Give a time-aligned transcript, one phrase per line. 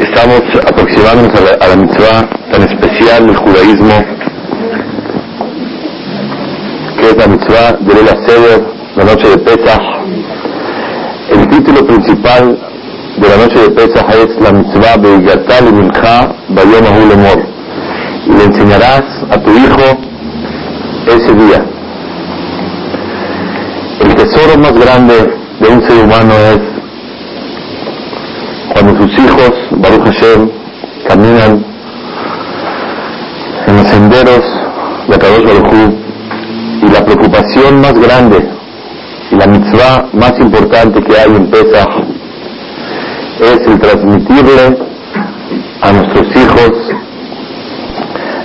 [0.00, 3.92] Estamos aproximándonos a la, mitzvah tan especial del judaísmo,
[6.98, 8.64] que es la mitzvah de Lela Seder,
[8.96, 9.82] la noche de Pesach.
[11.30, 12.58] El título principal
[13.18, 17.42] de la noche de Pesach es la mitzvah Beigatal y Mincha Bayom Ahulemor.
[18.26, 19.98] Y le enseñarás a tu hijo
[21.06, 21.77] ese día.
[24.28, 25.14] El tesoro más grande
[25.58, 26.60] de un ser humano es
[28.74, 30.50] cuando sus hijos, Baruch Hashem,
[31.08, 31.64] caminan
[33.66, 34.44] en los senderos
[35.08, 35.72] de Kadosh Baruj
[36.82, 38.46] y la preocupación más grande
[39.30, 41.88] y la mitzvah más importante que hay en Pesach
[43.40, 44.78] es el transmitirle
[45.80, 46.72] a nuestros hijos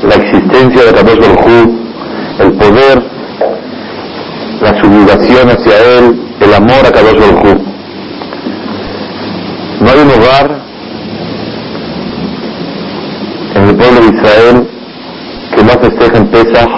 [0.04, 1.84] la existencia de Kadosh Baruj
[2.40, 3.13] el poder,
[4.84, 7.62] subyugación hacia Él, el amor a Kadosh Baruj
[9.80, 10.60] No hay un hogar
[13.56, 14.68] en el pueblo de Israel
[15.56, 16.70] que no festeje en Pesach,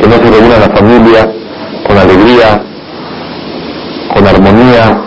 [0.00, 1.32] que no se reúna la familia
[1.86, 2.62] con alegría,
[4.14, 5.00] con armonía,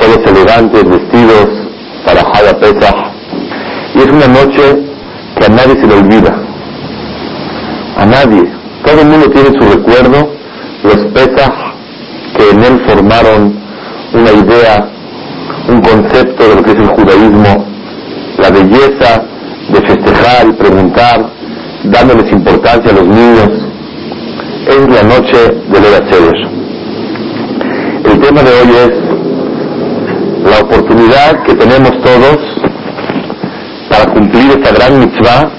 [0.00, 1.48] todos elegantes, vestidos
[2.04, 2.96] para Haya Pesach.
[3.94, 4.78] Y es una noche
[5.36, 6.36] que a nadie se le olvida.
[7.96, 8.44] A nadie.
[8.84, 10.37] Todo el mundo tiene su recuerdo,
[11.26, 13.54] que en él formaron
[14.12, 14.88] una idea,
[15.68, 17.66] un concepto de lo que es el judaísmo,
[18.38, 19.22] la belleza
[19.68, 21.28] de festejar y preguntar,
[21.84, 23.50] dándoles importancia a los niños.
[24.68, 25.38] Es la noche
[25.68, 26.36] de Leda Seder.
[28.04, 32.38] El tema de hoy es la oportunidad que tenemos todos
[33.90, 35.50] para cumplir esta gran mitzvah,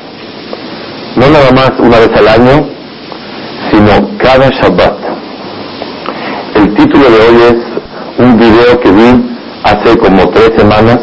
[1.16, 2.70] no nada más una vez al año,
[3.72, 5.19] sino cada Shabbat.
[6.60, 9.24] El título de hoy es un video que vi
[9.64, 11.00] hace como tres semanas.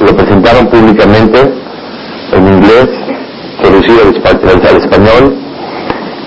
[0.00, 1.38] Lo presentaron públicamente
[2.32, 2.88] en inglés,
[3.60, 5.36] traducido al español,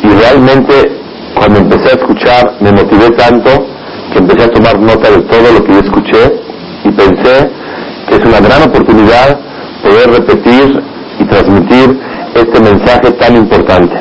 [0.03, 0.91] y realmente
[1.33, 3.49] cuando empecé a escuchar me motivé tanto
[4.13, 6.41] que empecé a tomar nota de todo lo que yo escuché
[6.83, 7.49] y pensé
[8.07, 9.39] que es una gran oportunidad
[9.81, 10.79] poder repetir
[11.19, 11.99] y transmitir
[12.35, 13.95] este mensaje tan importante.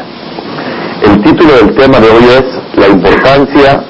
[1.04, 2.44] El título del tema de hoy es
[2.76, 3.82] la importancia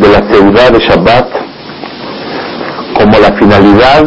[0.00, 1.28] de la ciudad de Shabbat
[2.94, 4.04] como la finalidad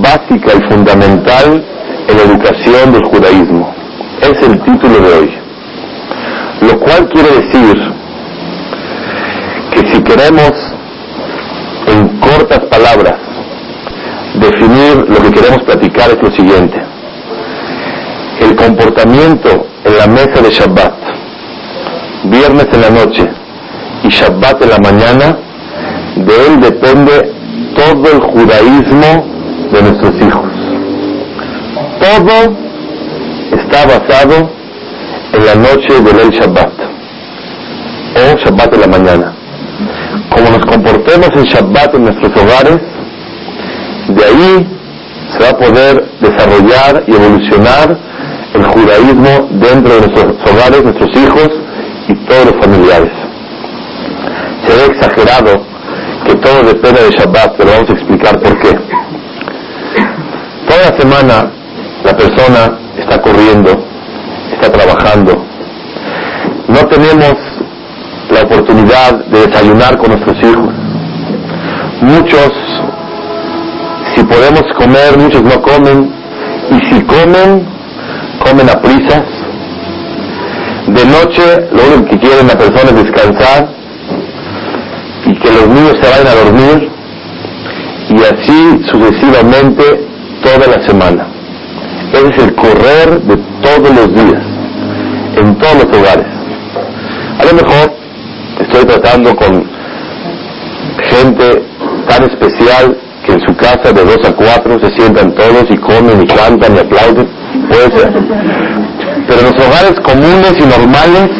[0.00, 1.64] básica y fundamental
[2.08, 3.74] en la educación del judaísmo.
[4.20, 5.34] Es el título de hoy.
[6.62, 7.76] Lo cual quiere decir
[9.72, 10.52] que si queremos
[11.88, 13.18] en cortas palabras
[14.34, 16.80] definir lo que queremos platicar es lo siguiente.
[18.40, 20.94] El comportamiento en la mesa de Shabbat,
[22.24, 23.33] viernes en la noche
[24.04, 25.38] y Shabbat en la mañana,
[26.16, 27.32] de él depende
[27.74, 29.24] todo el judaísmo
[29.72, 30.50] de nuestros hijos.
[32.00, 32.54] Todo
[33.50, 34.50] está basado
[35.32, 36.72] en la noche del El Shabbat
[38.16, 39.32] o Shabbat en la mañana.
[40.30, 42.80] Como nos comportemos en Shabbat en nuestros hogares,
[44.08, 44.66] de ahí
[45.32, 47.96] se va a poder desarrollar y evolucionar
[48.54, 51.48] el judaísmo dentro de nuestros hogares, nuestros hijos
[52.08, 53.23] y todos los familiares.
[54.74, 55.62] Ve exagerado
[56.26, 58.76] que todo depende de Shabbat, pero vamos a explicar por qué.
[60.68, 61.50] Toda semana
[62.02, 63.70] la persona está corriendo,
[64.52, 65.44] está trabajando.
[66.66, 67.34] No tenemos
[68.30, 70.74] la oportunidad de desayunar con nuestros hijos.
[72.00, 72.50] Muchos,
[74.16, 76.12] si podemos comer, muchos no comen.
[76.70, 77.64] Y si comen,
[78.44, 79.22] comen a prisas.
[80.88, 83.83] De noche lo único que quieren la persona es descansar
[85.44, 86.90] que los niños se vayan a dormir
[88.08, 90.06] y así sucesivamente
[90.42, 91.26] toda la semana.
[92.12, 94.42] Ese es el correr de todos los días,
[95.36, 96.26] en todos los hogares.
[97.40, 97.92] A lo mejor
[98.60, 99.64] estoy tratando con
[101.10, 101.62] gente
[102.08, 102.96] tan especial
[103.26, 106.76] que en su casa de dos a cuatro se sientan todos y comen y cantan
[106.76, 107.28] y aplauden.
[107.68, 108.12] Puede ser.
[109.26, 111.30] Pero en los hogares comunes y normales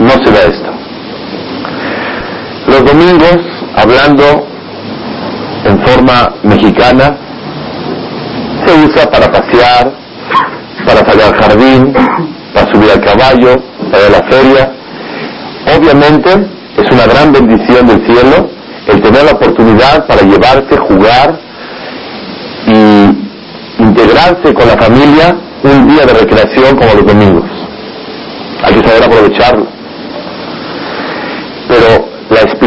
[0.00, 0.69] no se da esto.
[2.70, 3.36] Los domingos,
[3.74, 4.46] hablando
[5.64, 7.16] en forma mexicana,
[8.64, 9.92] se usa para pasear,
[10.86, 11.92] para salir al jardín,
[12.54, 14.72] para subir al caballo, para ir a la feria.
[15.76, 16.30] Obviamente
[16.76, 18.48] es una gran bendición del cielo
[18.86, 21.40] el tener la oportunidad para llevarse, jugar
[22.68, 27.50] y integrarse con la familia un día de recreación como los domingos.
[28.62, 29.66] Hay que saber aprovecharlo.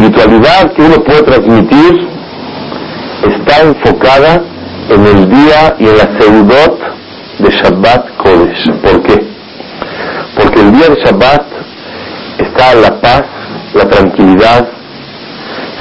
[0.03, 2.07] Espiritualidad que uno puede transmitir
[3.23, 4.41] está enfocada
[4.89, 6.79] en el día y en la seudot
[7.39, 8.71] de Shabbat Kodesh.
[8.81, 9.25] ¿Por qué?
[10.35, 11.44] Porque el día de Shabbat
[12.38, 13.23] está la paz,
[13.73, 14.67] la tranquilidad,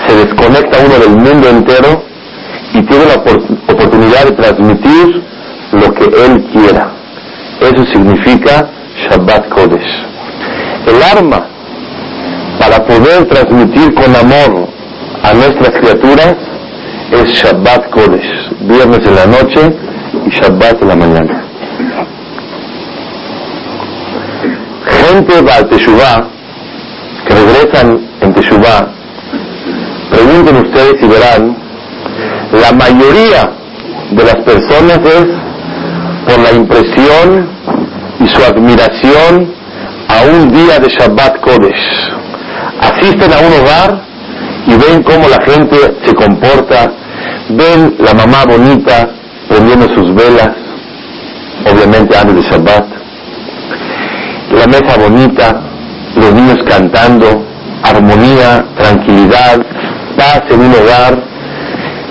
[0.07, 2.05] se desconecta uno del mundo entero
[2.75, 5.23] y tiene la oportunidad de transmitir
[5.73, 6.91] lo que él quiera.
[7.61, 8.69] Eso significa
[9.09, 10.07] Shabbat Kodesh.
[10.87, 11.52] El arma
[12.63, 14.69] para poder transmitir con amor
[15.25, 16.37] a nuestras criaturas
[17.11, 19.77] es Shabbat Kodesh, viernes en la noche
[20.27, 21.45] y Shabbat en la mañana.
[24.87, 26.21] Gente va al Teshuvah,
[27.27, 28.87] que regresan en Teshuvah,
[30.13, 31.57] pregunten ustedes y verán,
[32.53, 33.51] la mayoría
[34.13, 35.27] de las personas es
[36.29, 37.49] por la impresión
[38.21, 39.53] y su admiración
[40.09, 42.22] a un día de Shabbat Kodesh.
[42.83, 44.03] Asisten a un hogar
[44.67, 46.93] y ven cómo la gente se comporta,
[47.51, 49.09] ven la mamá bonita
[49.49, 50.51] prendiendo sus velas,
[51.71, 52.87] obviamente antes de Shabbat,
[54.51, 55.61] la mesa bonita,
[56.17, 57.45] los niños cantando,
[57.83, 59.59] armonía, tranquilidad,
[60.17, 61.23] paz en un hogar,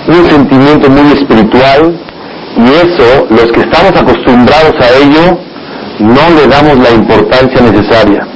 [0.08, 2.00] un sentimiento muy espiritual
[2.58, 5.40] y eso, los que estamos acostumbrados a ello,
[6.00, 8.28] no le damos la importancia necesaria.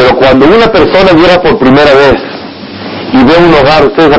[0.00, 2.16] Pero cuando una persona llega por primera vez
[3.12, 4.18] y ve un hogar, ustedes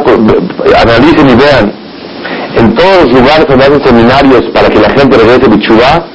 [0.79, 1.73] analicen y vean,
[2.55, 6.05] en todos los lugares donde hacen seminarios para que la gente regrese Bichubá,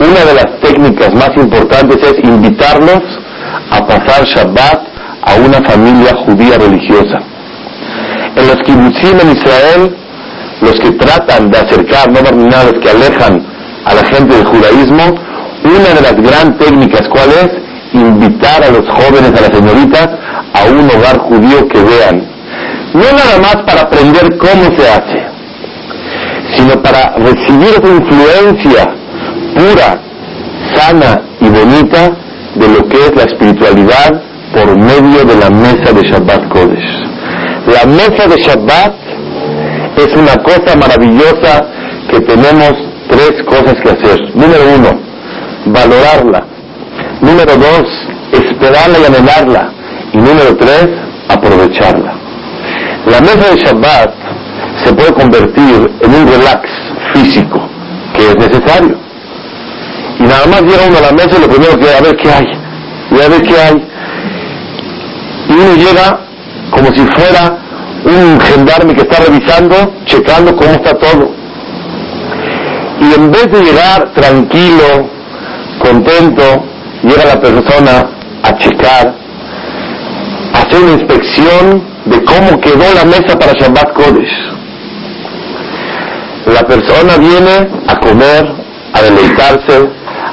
[0.00, 3.02] una de las técnicas más importantes es invitarlos
[3.70, 4.82] a pasar Shabbat
[5.22, 7.18] a una familia judía religiosa.
[8.36, 9.96] En los kibbutzim en Israel,
[10.60, 13.46] los que tratan de acercar, no los que alejan
[13.86, 15.04] a la gente del judaísmo,
[15.64, 17.66] una de las gran técnicas, ¿cuál es?
[18.00, 20.08] Invitar a los jóvenes, a las señoritas,
[20.52, 22.22] a un hogar judío que vean.
[22.92, 25.26] No nada más para aprender cómo se hace,
[26.56, 28.94] sino para recibir esa influencia
[29.54, 30.00] pura,
[30.74, 32.10] sana y bonita
[32.54, 34.22] de lo que es la espiritualidad
[34.54, 37.06] por medio de la mesa de Shabbat Kodesh.
[37.66, 38.94] La mesa de Shabbat
[39.96, 41.66] es una cosa maravillosa
[42.10, 42.72] que tenemos
[43.08, 44.34] tres cosas que hacer.
[44.34, 45.00] Número uno,
[45.66, 46.55] valorarla.
[47.20, 47.88] Número dos,
[48.32, 49.70] esperarla y anhelarla.
[50.12, 50.88] Y número tres,
[51.28, 52.14] aprovecharla.
[53.06, 54.14] La mesa de Shabbat
[54.84, 56.68] se puede convertir en un relax
[57.14, 57.60] físico
[58.14, 58.96] que es necesario.
[60.18, 62.32] Y nada más llega uno a la mesa y lo primero que a ver qué
[62.32, 62.46] hay,
[63.10, 63.86] y a ver qué hay.
[65.48, 66.20] Y uno llega
[66.70, 67.58] como si fuera
[68.04, 71.30] un gendarme que está revisando, checando cómo está todo.
[73.00, 75.08] Y en vez de llegar tranquilo,
[75.78, 76.64] contento,
[77.06, 78.10] llega la persona
[78.42, 79.14] a checar,
[80.54, 84.34] a hacer una inspección de cómo quedó la mesa para Shabbat Kodesh.
[86.46, 88.46] La persona viene a comer,
[88.92, 89.88] a deleitarse,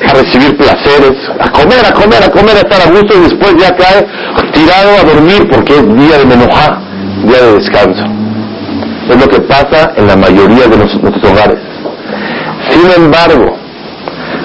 [0.08, 3.56] a recibir placeres, a comer, a comer, a comer, a estar a gusto y después
[3.58, 4.06] ya cae
[4.52, 6.80] tirado a dormir porque es día de menojá,
[7.24, 8.04] día de descanso.
[9.10, 11.60] Es lo que pasa en la mayoría de nuestros hogares.
[12.70, 13.63] Sin embargo,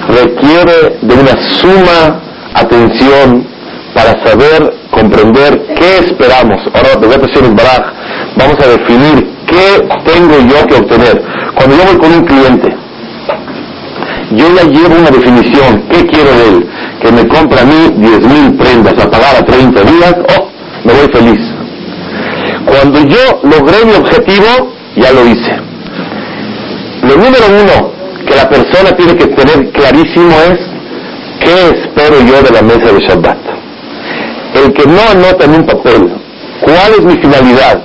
[0.09, 2.21] requiere de una suma
[2.53, 3.47] atención
[3.93, 6.61] para saber comprender qué esperamos.
[6.73, 7.93] Ahora,
[8.35, 11.23] vamos a definir qué tengo yo que obtener.
[11.55, 12.75] Cuando yo voy con un cliente,
[14.31, 16.69] yo ya llevo una definición, ¿qué quiero de él?
[17.01, 20.49] Que me compra a mí 10.000 prendas a pagar a 30 días, oh,
[20.83, 21.39] me voy feliz.
[22.65, 25.57] Cuando yo logré mi objetivo, ya lo hice.
[27.01, 27.98] Lo número uno
[28.39, 30.59] la persona tiene que tener clarísimo es,
[31.41, 33.37] ¿qué espero yo de la mesa de Shabbat?
[34.63, 36.13] El que no anota en un papel
[36.61, 37.81] cuál es mi finalidad,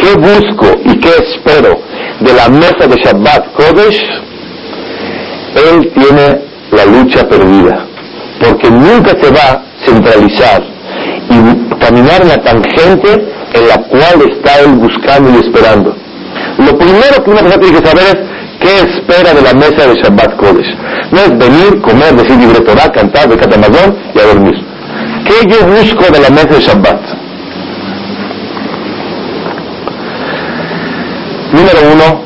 [0.00, 1.78] qué busco y qué espero
[2.20, 4.00] de la mesa de Shabbat Kodesh,
[5.66, 7.84] él tiene la lucha perdida,
[8.42, 10.62] porque nunca se va a centralizar
[11.28, 13.12] y caminar en la tangente
[13.52, 15.94] en la cual está él buscando y esperando.
[16.58, 18.31] Lo primero que una persona tiene que saber es
[18.62, 20.76] qué espera de la mesa de Shabbat Kodesh.
[21.10, 24.54] No es venir, comer, decir libre Torah, cantar, de Catamazón y a dormir.
[25.26, 27.00] ¿Qué yo busco de la mesa de Shabbat?
[31.52, 32.22] Número uno,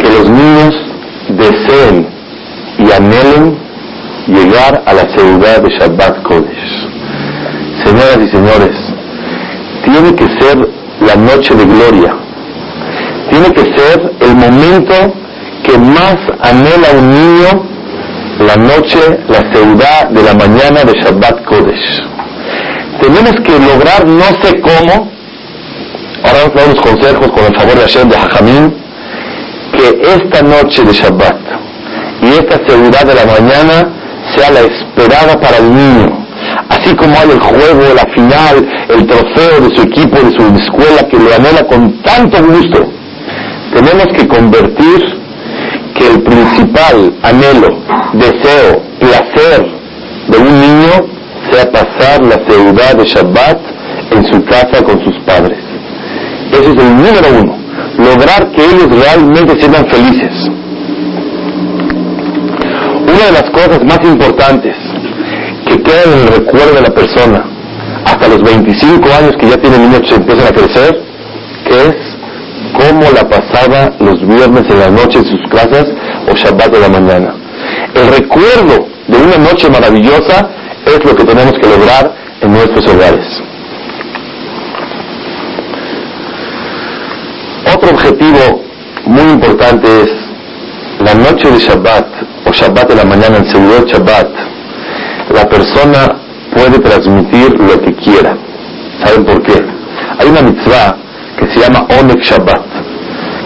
[0.00, 0.74] que los niños
[1.28, 2.06] deseen
[2.78, 3.58] y anhelen
[4.28, 6.88] llegar a la seguridad de Shabbat Kodesh.
[7.84, 8.76] Señoras y señores,
[9.84, 10.68] tiene que ser
[11.00, 12.27] la noche de gloria.
[13.38, 14.94] Tiene que ser el momento
[15.62, 17.62] que más anhela un niño
[18.40, 22.02] la noche, la seguridad de la mañana de Shabbat Kodesh.
[23.00, 25.08] tenemos que lograr no sé cómo,
[26.24, 28.72] ahora vamos a dar unos consejos con el favor de Hashem de Hajamim,
[29.72, 31.38] que esta noche de Shabbat
[32.22, 33.88] y esta seguridad de la mañana
[34.34, 36.26] sea la esperada para el niño.
[36.70, 41.06] Así como hay el juego, la final, el trofeo de su equipo, de su escuela,
[41.08, 42.97] que lo anhela con tanto gusto.
[43.78, 44.98] Tenemos que convertir
[45.94, 47.78] que el principal anhelo,
[48.12, 49.68] deseo, placer
[50.26, 50.90] de un niño
[51.48, 53.58] sea pasar la seguridad de Shabbat
[54.10, 55.60] en su casa con sus padres.
[56.50, 57.56] Ese es el número uno.
[57.98, 60.50] Lograr que ellos realmente sean felices.
[63.06, 64.74] Una de las cosas más importantes
[65.68, 67.44] que quedan en el recuerdo de la persona
[68.04, 71.00] hasta los 25 años que ya tiene el niño que empiezan a crecer,
[71.64, 72.07] que es
[72.72, 75.86] cómo la pasaba los viernes en la noche en sus casas
[76.30, 77.34] o Shabbat de la mañana.
[77.94, 80.48] El recuerdo de una noche maravillosa
[80.86, 83.26] es lo que tenemos que lograr en nuestros hogares.
[87.74, 88.62] Otro objetivo
[89.06, 90.10] muy importante es
[91.04, 92.06] la noche de Shabbat
[92.46, 94.28] o Shabbat de la mañana, en seguridad Shabbat,
[95.34, 96.16] la persona
[96.54, 98.36] puede transmitir lo que quiera.
[99.04, 99.62] ¿Saben por qué?
[100.18, 100.96] Hay una mitzvah
[101.38, 102.62] que se llama Onek Shabbat.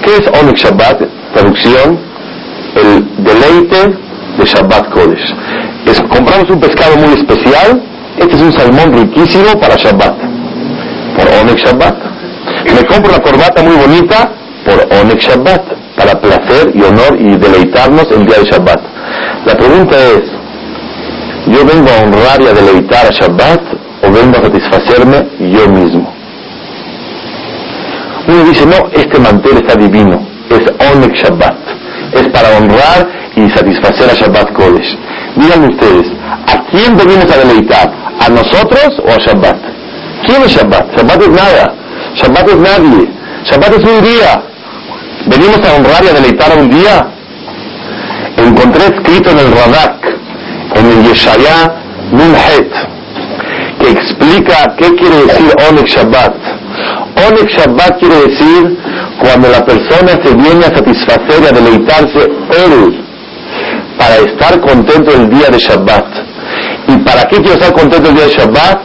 [0.03, 1.03] ¿Qué es Onek Shabbat?
[1.35, 1.99] Traducción,
[2.77, 3.99] el deleite
[4.39, 5.35] de Shabbat Kodesh.
[5.87, 7.83] Es, compramos un pescado muy especial,
[8.19, 10.17] este es un salmón riquísimo para Shabbat,
[11.17, 11.97] por Onek Shabbat.
[12.65, 14.33] Me compro una corbata muy bonita
[14.65, 15.63] por Onek Shabbat,
[15.97, 18.81] para placer y honor y deleitarnos el día de Shabbat.
[19.47, 20.23] La pregunta es,
[21.47, 23.61] ¿yo vengo a honrar y a deleitar a Shabbat
[24.03, 26.12] o vengo a satisfacerme yo mismo?
[28.33, 31.57] Uno dice, no, este mantel está divino, es Onek Shabbat,
[32.15, 34.97] es para honrar y satisfacer a Shabbat Kodesh.
[35.37, 36.07] Díganme ustedes,
[36.47, 37.93] ¿a quién venimos a deleitar?
[38.21, 39.59] ¿A nosotros o a Shabbat?
[40.25, 40.97] ¿Quién es Shabbat?
[40.97, 41.75] Shabbat es nada,
[42.15, 43.09] Shabbat es nadie,
[43.45, 44.43] Shabbat es un día.
[45.27, 47.07] ¿Venimos a honrar y a deleitar a un día?
[48.39, 50.07] Encontré escrito en el Radak,
[50.75, 51.75] en el Yeshaya
[52.11, 52.73] Nunhet,
[53.79, 56.52] que explica qué quiere decir Onek Shabbat.
[57.29, 58.79] Onek Shabbat quiere decir
[59.21, 62.23] cuando la persona se viene a satisfacer y a deleitarse
[62.65, 63.05] él
[63.99, 66.07] para estar contento el día de Shabbat.
[66.89, 68.81] ¿Y para qué quiero estar contento el día de Shabbat?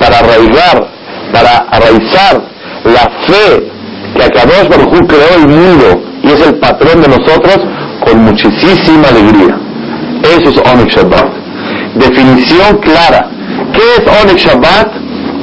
[0.00, 0.88] Para arraigar,
[1.32, 2.42] para arraizar
[2.84, 3.70] la fe
[4.14, 7.58] que Akadosh Baruj creó el mundo y es el patrón de nosotros
[8.04, 9.58] con muchísima alegría.
[10.22, 11.28] Eso es Onek Shabbat.
[11.94, 13.30] Definición clara.
[13.72, 14.88] ¿Qué es Onek Shabbat?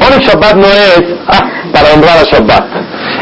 [0.07, 1.41] Onek Shabbat no es ah,
[1.79, 2.65] para honrar a Shabbat.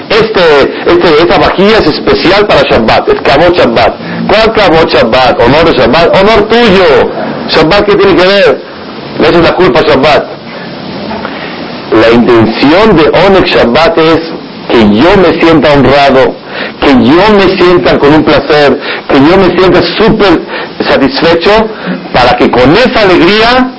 [0.09, 0.45] Este,
[0.87, 3.93] este, esta vajilla es especial para Shabbat, es Kabot Shabbat.
[4.27, 5.39] ¿Cuál Kabot Shabbat?
[5.41, 6.89] Honor a Shabbat, honor tuyo.
[7.49, 8.61] Shabbat, ¿qué tiene que ver?
[9.19, 10.25] Le es la culpa Shabbat.
[11.91, 14.19] La intención de Onek Shabbat es
[14.71, 16.35] que yo me sienta honrado,
[16.81, 20.41] que yo me sienta con un placer, que yo me sienta súper
[20.81, 21.51] satisfecho
[22.13, 23.71] para que con esa alegría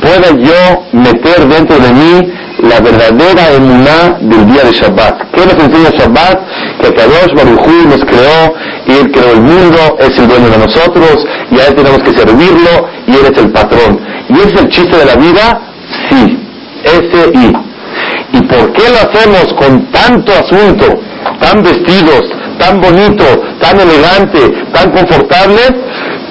[0.00, 5.30] pueda yo meter dentro de mí la verdadera emuná del día de Shabbat.
[5.32, 6.38] ¿Qué nos enseña Shabbat?
[6.80, 8.54] Que Kadosh Baruj nos creó
[8.86, 12.12] y Él creó el mundo, es el dueño de nosotros y a Él tenemos que
[12.12, 14.00] servirlo y Él es el patrón.
[14.28, 15.60] ¿Y es el chiste de la vida?
[16.08, 16.38] Sí,
[16.84, 17.52] ese y.
[18.36, 20.86] ¿Y por qué lo hacemos con tanto asunto,
[21.40, 22.22] tan vestidos,
[22.58, 23.24] tan bonito,
[23.60, 25.60] tan elegante, tan confortable?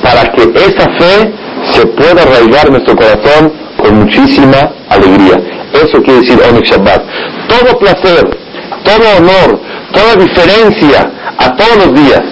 [0.01, 1.31] Para que esa fe
[1.73, 5.50] se pueda arraigar en nuestro corazón con muchísima alegría.
[5.73, 7.01] Eso quiere decir Onik Shabbat.
[7.47, 8.37] Todo placer,
[8.83, 9.59] todo honor,
[9.93, 12.23] toda diferencia a todos los días,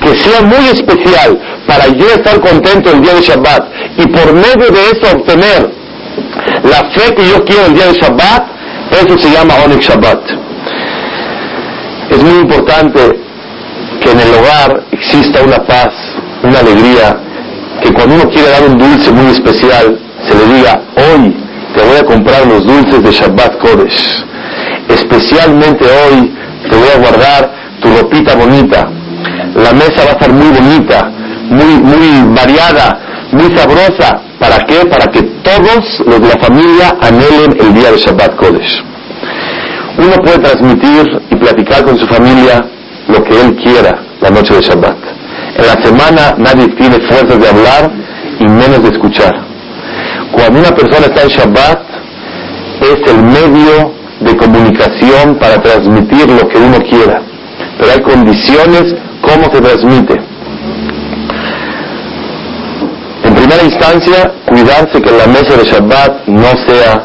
[0.00, 3.64] que sea muy especial para yo estar contento el día de Shabbat
[3.98, 5.70] y por medio de eso obtener
[6.64, 8.44] la fe que yo quiero el día de Shabbat,
[8.92, 10.20] eso se llama Onik Shabbat.
[12.10, 13.00] Es muy importante
[14.00, 15.92] que en el hogar exista una paz,
[16.42, 17.16] una alegría,
[17.82, 19.98] que cuando uno quiere dar un dulce muy especial,
[20.28, 21.43] se le diga, hoy
[21.74, 24.24] te voy a comprar los dulces de Shabbat Kodesh.
[24.88, 26.32] Especialmente hoy
[26.70, 28.88] te voy a guardar tu ropita bonita.
[29.56, 31.10] La mesa va a estar muy bonita,
[31.50, 32.98] muy, muy variada,
[33.32, 34.20] muy sabrosa.
[34.38, 34.86] ¿Para qué?
[34.86, 38.84] Para que todos los de la familia anhelen el día de Shabbat Kodesh.
[39.98, 42.64] Uno puede transmitir y platicar con su familia
[43.08, 44.96] lo que él quiera la noche de Shabbat.
[45.56, 47.90] En la semana nadie tiene fuerzas de hablar
[48.40, 49.43] y menos de escuchar.
[50.34, 51.80] Cuando una persona está en Shabbat,
[52.82, 57.22] es el medio de comunicación para transmitir lo que uno quiera.
[57.78, 60.14] Pero hay condiciones cómo se transmite.
[63.24, 67.04] En primera instancia, cuidarse que la mesa de Shabbat no sea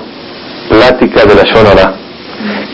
[0.69, 1.93] plática de la Shonara,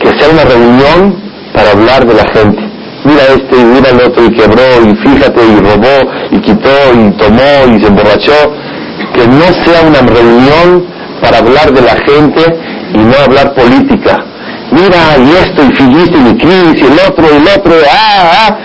[0.00, 1.16] que sea una reunión
[1.54, 2.62] para hablar de la gente.
[3.04, 7.10] Mira este, y mira el otro, y quebró, y fíjate, y robó, y quitó, y
[7.12, 8.65] tomó, y se emborrachó.
[9.14, 10.86] Que no sea una reunión
[11.20, 12.58] para hablar de la gente
[12.94, 14.24] y no hablar política.
[14.70, 18.58] Mira, y esto, y fijiste, y Cris, y el otro, y el otro, ah, ah.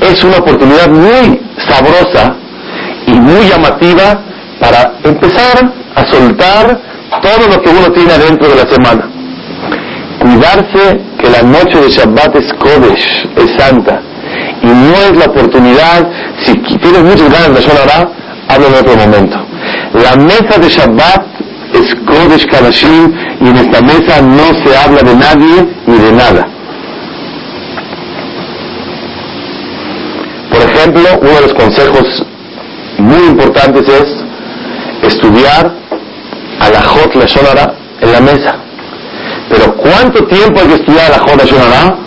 [0.00, 2.36] Es una oportunidad muy sabrosa
[3.06, 4.20] y muy llamativa
[4.60, 6.80] para empezar a soltar
[7.22, 9.08] todo lo que uno tiene adentro de la semana.
[10.20, 14.00] Cuidarse que la noche de Shabbat es Kodesh, es santa.
[14.62, 16.08] Y no es la oportunidad,
[16.44, 18.08] si tienes muchas ganas de Shonara,
[18.48, 19.36] hablo en otro momento.
[19.94, 21.22] La mesa de Shabbat
[21.72, 26.46] es Kodesh Kadashim y en esta mesa no se habla de nadie ni de nada.
[30.50, 32.26] Por ejemplo, uno de los consejos
[32.98, 34.24] muy importantes es
[35.08, 35.72] estudiar
[36.60, 38.56] a la Jot Shonara en la mesa.
[39.48, 41.98] Pero ¿cuánto tiempo hay que estudiar a la Jot Shonara?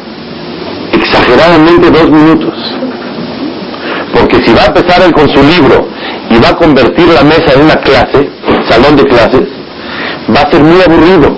[0.94, 2.54] Exageradamente dos minutos.
[4.14, 5.88] Porque si va a empezar él con su libro
[6.30, 8.30] y va a convertir la mesa en una clase,
[8.70, 9.44] salón de clases,
[10.36, 11.38] va a ser muy aburrido.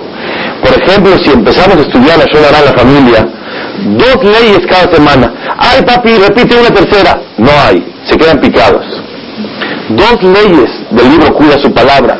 [0.62, 3.28] Por ejemplo, si empezamos a estudiar la Shonara en la familia,
[3.96, 5.32] dos leyes cada semana.
[5.58, 7.20] Ay, papi, repite una tercera.
[7.38, 8.84] No hay, se quedan picados.
[9.90, 12.18] Dos leyes del libro Cuida su palabra.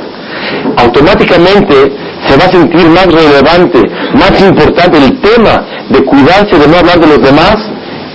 [0.76, 1.92] Automáticamente
[2.26, 3.80] se va a sentir más relevante,
[4.14, 7.56] más importante el tema de cuidarse de no hablar de los demás.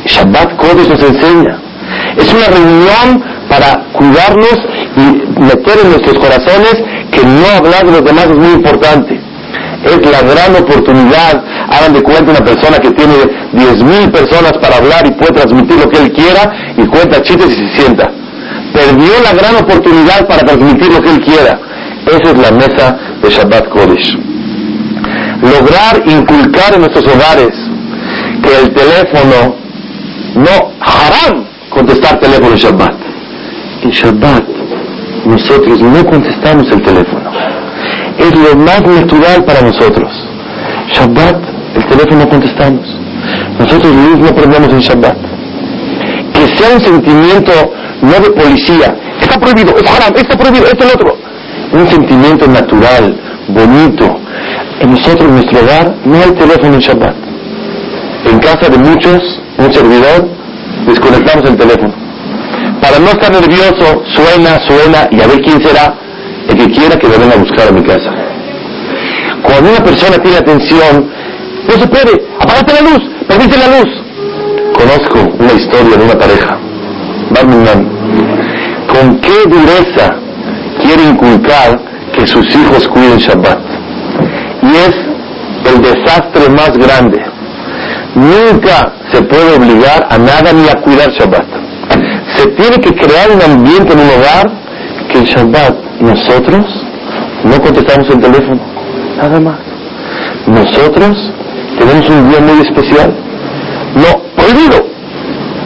[0.06, 1.60] Shabbat Kodesh nos enseña.
[2.18, 4.58] Es una reunión para cuidarnos
[4.98, 6.76] y meter en nuestros corazones
[7.12, 9.20] que no hablar de los demás es muy importante.
[9.84, 11.44] Es la gran oportunidad.
[11.70, 13.14] Hagan de cuenta una persona que tiene
[13.54, 17.68] 10.000 personas para hablar y puede transmitir lo que él quiera y cuenta chistes y
[17.68, 18.10] se sienta.
[18.74, 21.60] Perdió la gran oportunidad para transmitir lo que él quiera.
[22.08, 24.18] Esa es la mesa de Shabbat Kodesh.
[25.42, 27.54] Lograr inculcar en nuestros hogares
[28.42, 29.56] que el teléfono
[30.36, 33.05] no haram contestar teléfono en Shabbat.
[33.86, 34.44] En Shabbat
[35.28, 37.30] nosotros no contestamos el teléfono.
[38.18, 40.12] Es lo más natural para nosotros.
[40.92, 41.36] Shabbat,
[41.76, 42.98] el teléfono no contestamos.
[43.60, 45.18] Nosotros no aprendemos en Shabbat.
[46.34, 47.52] Que sea un sentimiento
[48.02, 48.98] no de policía.
[49.22, 51.18] Está prohibido, es haram, está prohibido, esto es lo otro.
[51.74, 53.16] Un sentimiento natural,
[53.50, 54.20] bonito.
[54.80, 57.16] En nosotros, en nuestro hogar, no hay teléfono en Shabbat.
[58.32, 60.28] En casa de muchos, un servidor,
[60.88, 62.05] desconectamos el teléfono.
[62.86, 65.96] Para no estar nervioso, suena, suena, y a ver quién será
[66.48, 68.12] el que quiera que me venga a buscar a mi casa.
[69.42, 71.10] Cuando una persona tiene atención,
[71.68, 73.90] no se puede, apagate la luz, perdiste la luz.
[74.76, 76.60] Conozco una historia de una pareja,
[78.94, 80.18] con qué dureza
[80.84, 81.80] quiere inculcar
[82.14, 83.60] que sus hijos cuiden Shabbat.
[84.62, 87.20] Y es el desastre más grande.
[88.14, 91.65] Nunca se puede obligar a nada ni a cuidar Shabbat.
[92.36, 94.52] Se tiene que crear un ambiente en un hogar
[95.12, 96.66] que el Shabbat nosotros
[97.44, 98.62] no contestamos el teléfono.
[99.18, 99.60] Nada más.
[100.48, 101.32] Nosotros
[101.80, 103.16] tenemos un día muy especial.
[103.96, 104.86] No, prohibido.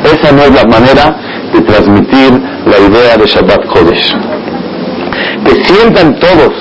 [0.03, 1.17] Esa no es la manera
[1.53, 4.15] de transmitir la idea de Shabbat Kodesh.
[5.43, 6.53] Que sientan todos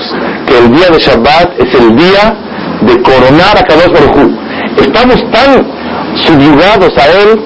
[0.46, 2.36] que el día de Shabbat es el día
[2.82, 4.38] de coronar a Kadosh Baruj
[4.76, 5.66] Estamos tan
[6.14, 7.40] subyugados a Él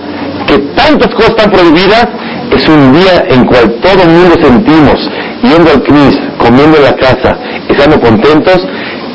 [0.46, 2.06] que tantas cosas están prohibidas.
[2.52, 5.10] Es un día en cual todo el mundo sentimos,
[5.42, 7.38] yendo al Cris, comiendo en la casa,
[7.68, 8.58] estando contentos,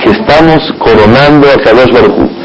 [0.04, 2.38] que estamos coronando a Kadosh Baruj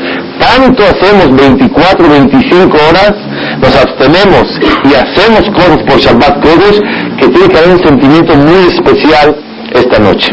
[0.43, 3.15] tanto hacemos 24, 25 horas,
[3.61, 4.45] nos abstenemos
[4.85, 6.81] y hacemos cosas por Shabbat Kodesh,
[7.19, 9.37] que tiene que haber un sentimiento muy especial
[9.73, 10.33] esta noche.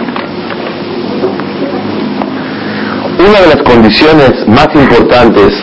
[3.20, 5.54] Una de las condiciones más importantes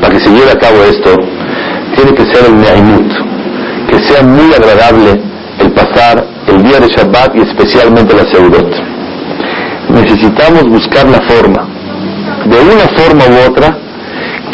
[0.00, 1.16] para que se lleve a cabo esto,
[1.96, 3.25] tiene que ser el Ne'imut,
[3.96, 5.22] que sea muy agradable
[5.58, 8.70] el pasar el día de Shabbat y especialmente la Seudot.
[9.88, 11.66] Necesitamos buscar la forma,
[12.44, 13.78] de una forma u otra,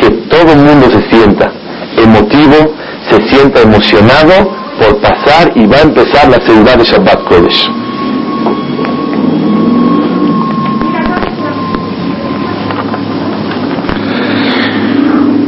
[0.00, 1.52] que todo el mundo se sienta
[1.96, 2.74] emotivo,
[3.10, 7.70] se sienta emocionado por pasar y va a empezar la seguridad de Shabbat Kodesh.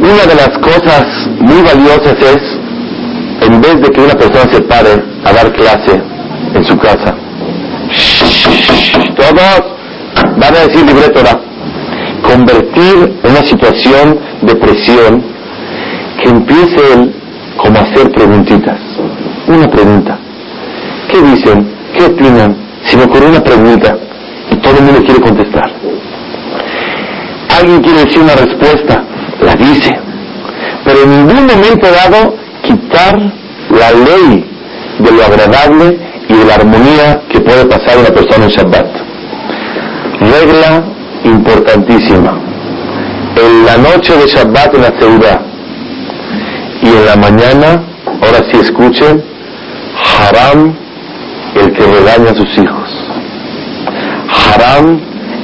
[0.03, 1.07] Una de las cosas
[1.39, 2.64] muy valiosas es,
[3.65, 6.01] vez de que una persona se pare a dar clase
[6.55, 7.15] en su casa,
[9.17, 9.75] todos
[10.37, 11.13] van a decir libre
[12.23, 15.23] convertir una situación de presión
[16.23, 17.15] que empiece él
[17.57, 18.79] como hacer preguntitas.
[19.47, 20.19] Una pregunta.
[21.11, 21.71] ¿Qué dicen?
[21.97, 22.57] ¿Qué opinan?
[22.85, 23.97] Si me ocurre una pregunta
[24.51, 25.71] y todo el mundo quiere contestar.
[27.59, 29.05] alguien quiere decir una respuesta,
[29.41, 29.91] la dice.
[30.85, 34.45] Pero en ningún momento dado quitar la ley
[34.99, 35.99] de lo agradable
[36.29, 38.87] y de la armonía que puede pasar una persona en Shabbat.
[40.21, 40.85] Regla
[41.25, 42.39] importantísima.
[43.37, 45.41] En la noche de Shabbat en la ciudad
[46.83, 47.83] y en la mañana,
[48.23, 49.23] ahora sí escuchen,
[49.97, 50.75] haram
[51.55, 52.91] el que regaña a sus hijos.
[54.29, 55.01] Haram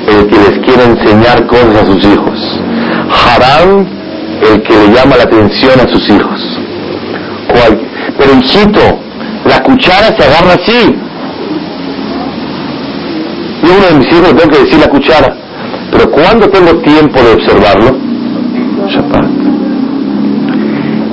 [0.09, 2.61] el que les quiere enseñar cosas a sus hijos.
[3.11, 3.87] Haram
[4.43, 6.50] el que le llama la atención a sus hijos.
[8.31, 8.81] Pero hijito,
[9.45, 10.97] la cuchara se agarra así.
[13.63, 15.37] Yo uno de mis hijos tengo que decir la cuchara.
[15.91, 17.99] Pero ¿cuándo tengo tiempo de observarlo?
[18.89, 19.25] Shabbat.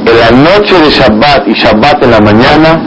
[0.07, 2.81] En la noche de Shabbat y Shabbat en la mañana,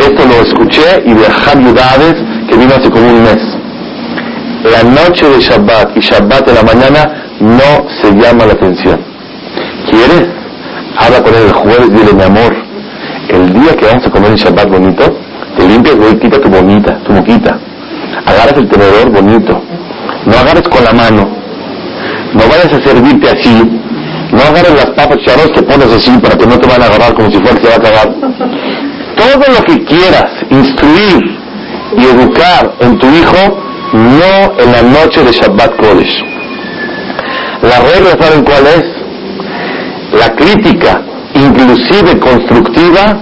[0.00, 2.16] esto lo escuché y de Yudades,
[2.48, 3.38] que vino hace como un mes.
[4.64, 9.00] La noche de Shabbat y Shabbat en la mañana no se llama la atención.
[9.88, 10.28] ¿Quieres?
[10.98, 12.69] Habla con él el jueves, dile mi amor,
[13.30, 15.04] el día que vamos a comer en Shabbat bonito,
[15.56, 17.58] te limpias, quita tu bonita, tu boquita.
[18.26, 19.62] Agarras el tenedor bonito.
[20.26, 21.28] No agarres con la mano.
[22.34, 23.80] No vayas a servirte así.
[24.32, 27.14] No agarres las papas charros que pones así para que no te van a agarrar
[27.14, 28.14] como si fuera que se va a acabar.
[29.16, 31.38] Todo lo que quieras instruir
[31.96, 33.58] y educar en tu hijo,
[33.92, 36.24] no en la noche de Shabbat Kodesh.
[37.62, 38.84] La regla, ¿saben cuál es?
[40.18, 41.02] La crítica
[41.34, 43.20] inclusive constructiva,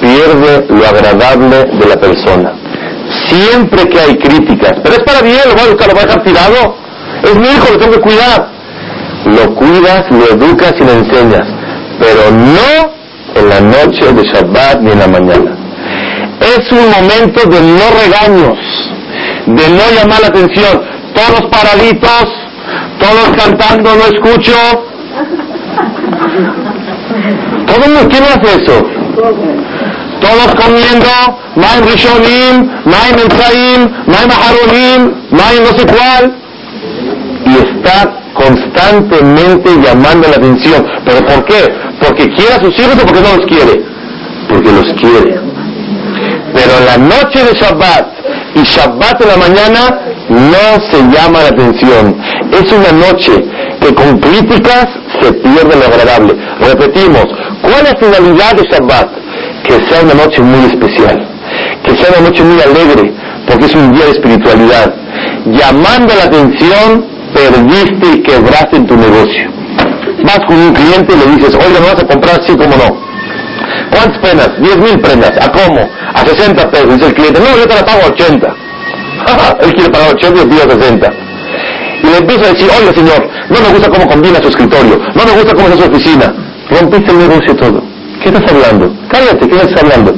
[0.00, 2.52] pierde lo agradable de la persona.
[3.26, 6.06] Siempre que hay críticas, pero es para bien, lo voy a buscar, lo voy a
[6.06, 6.76] dejar tirado.
[7.22, 8.48] Es mi hijo, lo tengo que cuidar.
[9.24, 11.46] Lo cuidas, lo educas y lo enseñas,
[11.98, 12.98] pero no
[13.34, 15.56] en la noche de Shabbat ni en la mañana.
[16.40, 18.58] Es un momento de no regaños,
[19.46, 20.82] de no llamar la atención.
[21.14, 22.24] Todos paraditos,
[23.00, 24.54] todos cantando, no escucho.
[27.66, 28.86] Todo el mundo, ¿quién hace eso?
[30.20, 31.06] Todos comiendo,
[31.56, 36.34] Maim Rishonim, Maim Ensaim, Maim Aharonim, Maim no sé cuál.
[37.46, 40.86] Y está constantemente llamando la atención.
[41.04, 41.72] ¿Pero por qué?
[42.00, 43.82] ¿Porque quiere a sus hijos o porque no los quiere?
[44.48, 45.40] Porque los quiere.
[46.54, 48.06] Pero la noche de Shabbat
[48.54, 49.80] y Shabbat en la mañana
[50.28, 52.16] no se llama la atención.
[52.52, 53.32] Es una noche
[53.88, 54.86] que con críticas
[55.20, 56.34] se pierde lo agradable.
[56.60, 57.24] Repetimos,
[57.62, 59.08] ¿cuál es la finalidad de Shabbat?
[59.64, 61.26] Que sea una noche muy especial,
[61.84, 63.12] que sea una noche muy alegre,
[63.46, 64.94] porque es un día de espiritualidad.
[65.46, 69.50] Llamando la atención, perdiste y quebraste en tu negocio.
[70.24, 72.42] Vas con un cliente y le dices, oiga, ¿me vas a comprar?
[72.46, 73.08] Sí, cómo no.
[73.90, 74.50] ¿Cuántas prendas?
[74.60, 75.32] 10 mil prendas.
[75.40, 75.80] ¿A cómo?
[76.14, 76.94] A 60 pesos.
[76.94, 78.54] Dice el cliente, no, yo te la pago a 80.
[79.62, 81.27] Él quiere pagar 80 y pido 60
[82.02, 85.24] y le empiezo a decir, oye señor, no me gusta cómo combina su escritorio, no
[85.24, 86.34] me gusta cómo es su oficina.
[86.70, 87.82] Rompiste el negocio todo.
[88.22, 88.92] ¿Qué estás hablando?
[89.08, 90.12] Cállate, ¿qué estás hablando?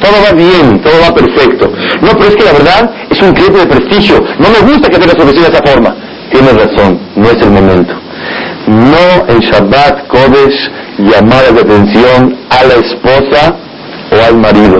[0.00, 1.72] Todo va bien, todo va perfecto.
[2.02, 4.22] No, pero es que la verdad es un cliente de prestigio.
[4.38, 5.96] No me gusta que tenga su oficina de esa forma.
[6.30, 7.94] Tienes razón, no es el momento.
[8.66, 13.56] No en Shabbat Kodesh llamadas de atención a la esposa
[14.12, 14.78] o al marido.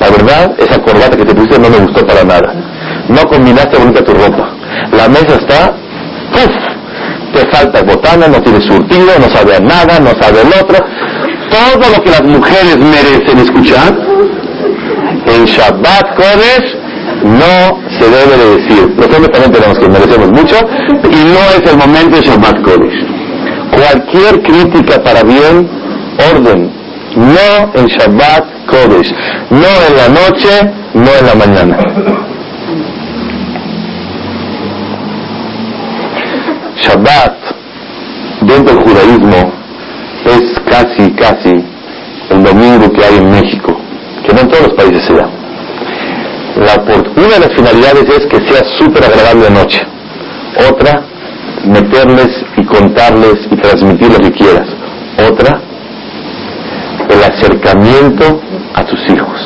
[0.00, 2.52] La verdad, esa corbata que te pusiste no me gustó para nada.
[3.08, 4.50] No combinaste bonita tu ropa.
[4.92, 5.74] La mesa está
[7.32, 10.78] Te falta botana, no tiene surtido, no sabe nada, no sabe el otro.
[11.50, 13.94] Todo lo que las mujeres merecen escuchar,
[15.26, 16.76] en Shabbat Kodesh
[17.24, 18.94] no se debe de decir.
[18.96, 20.56] Los hombres también tenemos que merecemos mucho
[21.04, 23.06] y no es el momento de Shabbat Kodesh.
[23.72, 25.68] Cualquier crítica para bien,
[26.32, 26.72] orden.
[27.16, 29.12] No en Shabbat Kodesh.
[29.50, 31.78] No en la noche, no en la mañana.
[36.86, 37.34] Shabbat
[38.42, 39.52] dentro del judaísmo
[40.24, 41.64] es casi, casi
[42.30, 43.76] el domingo que hay en México,
[44.24, 45.28] que no en todos los países se da.
[47.16, 49.82] una de las finalidades es que sea súper agradable la noche.
[50.70, 51.02] Otra,
[51.64, 54.68] meterles y contarles y transmitir lo que quieras.
[55.28, 55.60] Otra,
[57.10, 58.40] el acercamiento
[58.74, 59.40] a tus hijos.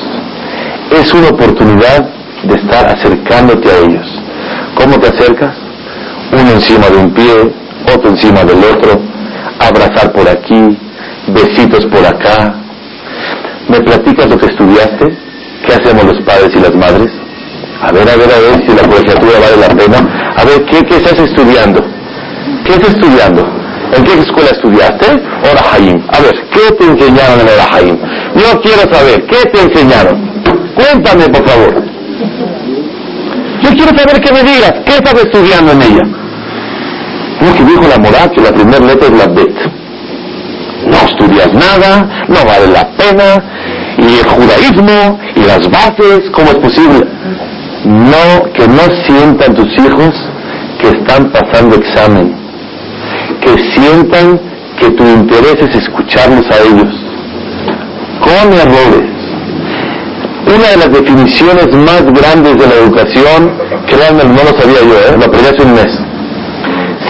[0.93, 2.07] Es una oportunidad
[2.45, 4.07] de estar acercándote a ellos.
[4.75, 5.70] ¿Cómo te acercas?
[6.33, 7.53] Uno encima de un pie,
[7.95, 9.01] otro encima del otro,
[9.59, 10.79] abrazar por aquí,
[11.29, 12.55] besitos por acá.
[13.69, 15.17] ¿Me platicas lo que estudiaste?
[15.67, 17.11] ¿Qué hacemos los padres y las madres?
[17.83, 20.35] A ver, a ver, a ver si la colegiatura vale la pena.
[20.37, 21.85] A ver, ¿qué, estás estudiando?
[22.65, 23.47] ¿Qué estás estudiando?
[23.97, 25.07] ¿En qué escuela estudiaste?
[25.51, 26.03] Ora Haim.
[26.13, 27.99] A ver, ¿qué te enseñaron en Ora Haim?
[28.37, 30.31] Yo quiero saber, ¿qué te enseñaron?
[30.75, 31.83] Cuéntame, por favor.
[33.63, 36.20] Yo quiero saber que me digas, ¿qué estás estudiando en ella?
[37.41, 39.57] Lo que dijo la moral, que la primera letra es la Bet.
[40.87, 43.43] No estudias nada, no vale la pena,
[43.99, 47.07] y el judaísmo, y las bases, ¿cómo es posible?
[47.85, 50.15] No, que no sientan tus hijos
[50.81, 52.35] que están pasando examen,
[53.41, 54.41] que sientan
[54.79, 56.95] que tu interés es escucharlos a ellos,
[58.21, 59.11] con errores.
[60.47, 63.53] Una de las definiciones más grandes de la educación,
[63.87, 65.17] créanme, no lo sabía yo, ¿eh?
[65.19, 66.10] lo hace un mes.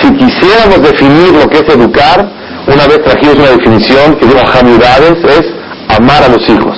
[0.00, 2.26] Si quisiéramos definir lo que es educar,
[2.66, 5.44] una vez trajimos una definición que digo Hamidades, es
[5.96, 6.76] amar a los hijos.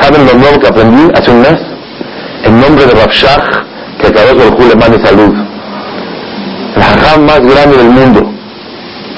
[0.00, 1.58] ¿Saben lo nuevo que aprendí hace un mes?
[2.44, 3.64] En nombre de Rafshah,
[4.00, 5.34] que acabó de Jule mande salud.
[6.76, 8.32] La jam más grande del mundo,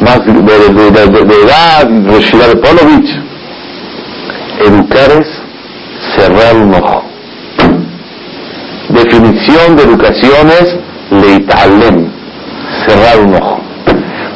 [0.01, 0.41] más de, de,
[0.75, 3.11] de, de, de Polovich.
[4.67, 5.29] Educar es
[6.17, 7.05] cerrar un ojo.
[8.91, 10.77] Definición de educación es
[11.11, 12.14] leitalem,
[12.87, 13.61] cerrar un ojo.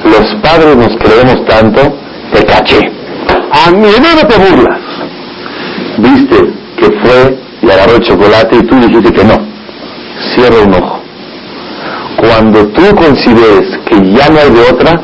[0.04, 1.96] Los padres nos creemos tanto,
[2.32, 2.92] te caché.
[3.66, 4.80] A mí no te burlas.
[5.98, 6.36] Viste
[6.76, 9.38] que fue y agarró el chocolate y tú dijiste que no.
[10.34, 11.00] Cierra un ojo.
[12.16, 15.00] Cuando tú consideres que ya no hay de otra,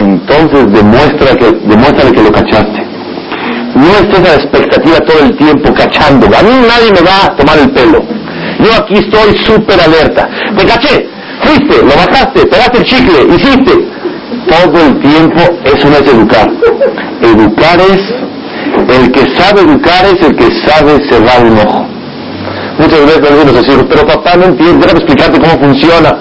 [0.00, 2.86] entonces demuestra que, demuéstrale que lo cachaste.
[3.74, 6.26] No estés a la expectativa todo el tiempo cachando.
[6.26, 8.02] A mí nadie me va a tomar el pelo.
[8.60, 10.28] Yo aquí estoy súper alerta.
[10.56, 11.17] Te caché.
[11.48, 13.72] Fuiste, lo bajaste, pegaste el chicle, hiciste.
[14.48, 16.48] Todo el tiempo eso no es educar.
[17.22, 21.86] Educar es, el que sabe educar es el que sabe cerrar un ojo.
[22.78, 26.18] Muchas veces le decimos pero papá no entiende, déjame explicarte cómo funciona.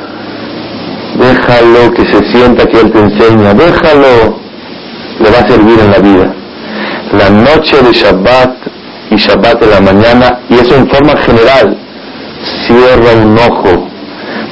[1.19, 4.39] Déjalo que se sienta que él te enseña, déjalo,
[5.19, 6.33] le va a servir en la vida.
[7.11, 8.55] La noche de Shabbat
[9.11, 11.77] y Shabbat de la mañana, y eso en forma general,
[12.65, 13.86] cierra un ojo.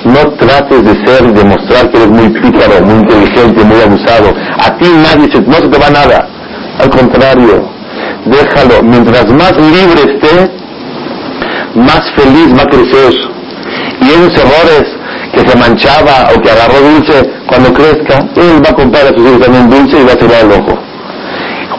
[0.05, 4.33] No trates de ser y demostrar que eres muy pícaro, muy inteligente, muy abusado.
[4.59, 6.27] A ti nadie se, no se te va nada.
[6.79, 7.67] Al contrario,
[8.25, 8.83] déjalo.
[8.83, 10.51] Mientras más libre esté,
[11.75, 13.29] más feliz va a.
[14.01, 14.85] Y esos errores
[15.33, 19.19] que se manchaba o que agarró dulce, cuando crezca, él va a comprar a sus
[19.19, 20.77] hijos también dulce y va a cerrar el ojo.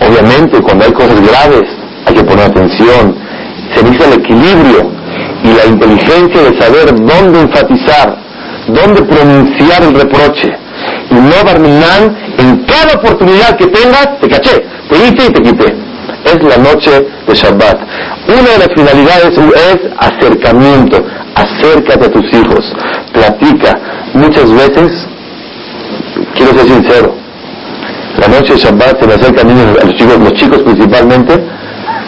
[0.00, 1.68] Obviamente, cuando hay cosas graves,
[2.06, 3.16] hay que poner atención.
[3.74, 4.96] Se necesita el equilibrio
[5.44, 8.16] y la inteligencia de saber dónde enfatizar,
[8.68, 10.52] dónde pronunciar el reproche.
[11.10, 15.76] Y no barminan en cada oportunidad que tengas, te caché, te hice y te quité.
[16.24, 17.78] Es la noche de Shabbat.
[18.28, 21.04] Una de las finalidades es acercamiento.
[21.34, 22.74] Acércate a tus hijos.
[23.12, 23.78] Platica.
[24.14, 25.06] Muchas veces,
[26.34, 27.14] quiero ser sincero,
[28.18, 31.34] la noche de Shabbat se me acercan niños, a los chicos, los chicos principalmente,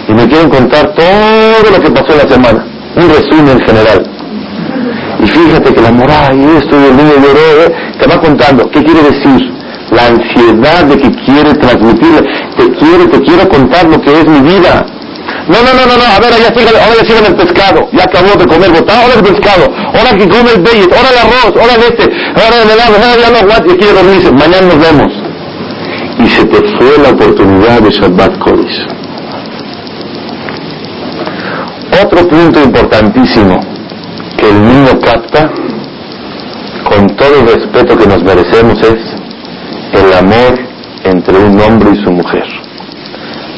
[0.09, 4.07] y me quieren contar todo lo que pasó la semana un resumen general.
[5.21, 7.75] Y fíjate que la moral y esto y el niño lloró, ¿eh?
[8.01, 8.71] te va contando.
[8.71, 9.53] ¿Qué quiere decir?
[9.91, 12.23] La ansiedad de que quiere transmitir,
[12.57, 14.87] te quiere, te quiero contar lo que es mi vida.
[15.49, 18.37] No, no, no, no, no, a ver, ya síganme, ahora sigan el pescado, ya acabó
[18.37, 21.75] de comer botado, ahora el pescado, ahora que come el bellet, ahora el arroz, ahora
[21.75, 22.05] el este,
[22.37, 25.13] ahora el helado, ahora ya no aguanta y quiere dormirse, mañana nos vemos.
[26.19, 28.99] Y se te fue la oportunidad de Shabbat Kodesh.
[32.03, 33.59] Otro punto importantísimo
[34.37, 35.51] que el niño capta,
[36.89, 40.59] con todo el respeto que nos merecemos, es el amor
[41.05, 42.45] entre un hombre y su mujer.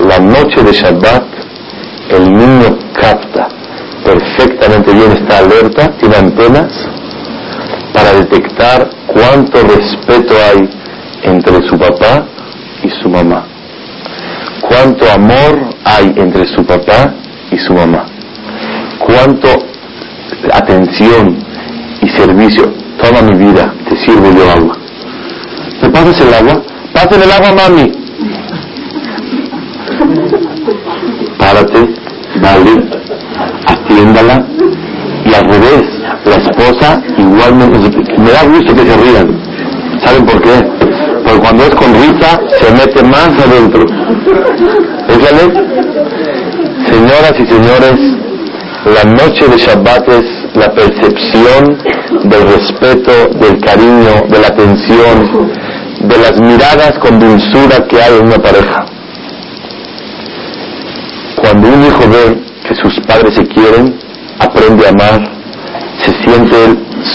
[0.09, 1.25] La noche de Shabbat,
[2.11, 3.49] el niño capta
[4.05, 6.73] perfectamente bien, está alerta, tiene antenas
[7.93, 10.69] para detectar cuánto respeto hay
[11.23, 12.25] entre su papá
[12.83, 13.45] y su mamá.
[14.63, 17.13] Cuánto amor hay entre su papá
[17.51, 18.10] y su mamá
[19.11, 19.49] cuánto
[20.53, 21.37] atención
[22.03, 22.73] y servicio.
[23.03, 24.77] Toda mi vida te sirvo yo agua.
[25.83, 26.63] ¿Me pasas el agua?
[26.93, 27.93] Pasen el agua, mami.
[31.39, 31.89] Párate,
[32.41, 32.85] dale,
[33.67, 34.47] atiéndala.
[35.25, 35.83] Y al revés,
[36.25, 39.41] la esposa igualmente, me da gusto que se rían.
[40.05, 40.67] ¿Saben por qué?
[41.25, 43.85] Porque cuando es con risa, se mete más adentro.
[45.09, 45.21] ¿Es
[46.91, 48.21] Señoras y señores,
[48.87, 51.79] la noche de Shabbat es la percepción
[52.25, 55.51] del respeto, del cariño, de la atención,
[56.01, 58.87] de las miradas con dulzura que hay en una pareja.
[61.37, 63.99] Cuando un hijo ve que sus padres se quieren,
[64.39, 65.31] aprende a amar,
[66.03, 66.57] se siente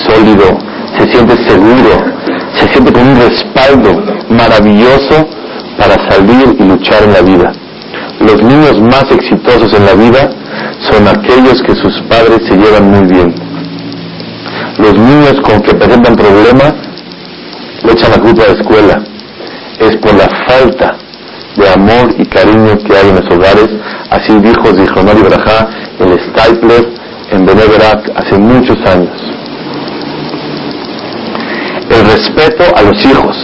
[0.05, 0.59] sólido,
[0.99, 2.13] se siente seguro,
[2.53, 5.27] se siente con un respaldo maravilloso
[5.79, 7.51] para salir y luchar en la vida.
[8.19, 10.44] Los niños más exitosos en la vida
[10.89, 13.33] son aquellos que sus padres se llevan muy bien.
[14.77, 16.73] Los niños con que presentan problemas
[17.83, 19.03] le echan la culpa a la escuela.
[19.79, 20.97] Es por la falta
[21.55, 23.69] de amor y cariño que hay en los hogares.
[24.09, 26.89] Así dijo Zichronor Ibrahá, el Stapler
[27.31, 29.15] en Beneverac hace muchos años.
[31.89, 33.37] El respeto a los hijos.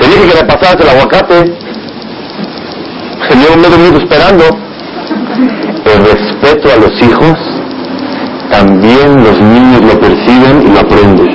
[0.00, 1.54] Te dije que le pasaras el aguacate.
[3.28, 4.71] Se dio medio minuto esperando.
[6.12, 7.38] Respeto a los hijos,
[8.50, 11.30] también los niños lo perciben y lo aprenden.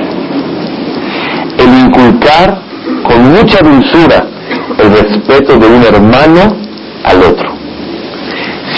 [1.58, 2.62] El inculcar
[3.02, 4.24] con mucha dulzura
[4.78, 6.56] el respeto de un hermano
[7.04, 7.50] al otro.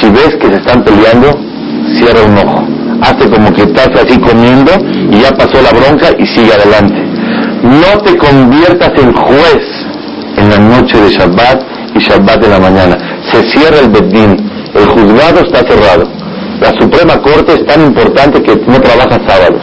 [0.01, 1.39] Si ves que se están peleando,
[1.95, 2.65] cierra un ojo.
[3.03, 4.73] Hazte como que estás así comiendo
[5.11, 7.05] y ya pasó la bronca y sigue adelante.
[7.63, 9.65] No te conviertas en juez
[10.39, 11.63] en la noche de Shabbat
[11.95, 12.97] y Shabbat de la mañana.
[13.31, 14.50] Se cierra el Bedín.
[14.91, 16.05] Juzgado está cerrado.
[16.61, 19.63] La Suprema Corte es tan importante que no trabaja sábados.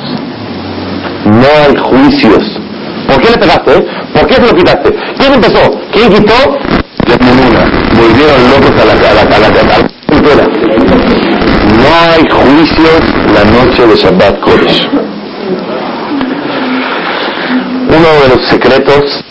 [1.26, 2.44] No hay juicios.
[3.08, 3.78] ¿Por qué le pegaste?
[3.78, 3.86] Eh?
[4.14, 4.96] ¿Por qué se lo quitaste?
[5.20, 5.72] ¿Quién empezó?
[5.92, 6.58] ¿Quién quitó?
[7.08, 9.78] La Volvieron locos a la, a la, a la, a
[10.36, 10.48] la,
[11.78, 13.02] No hay juicios
[13.34, 14.90] la noche de Shabbat Kodesh.
[17.90, 19.24] Uno de los secretos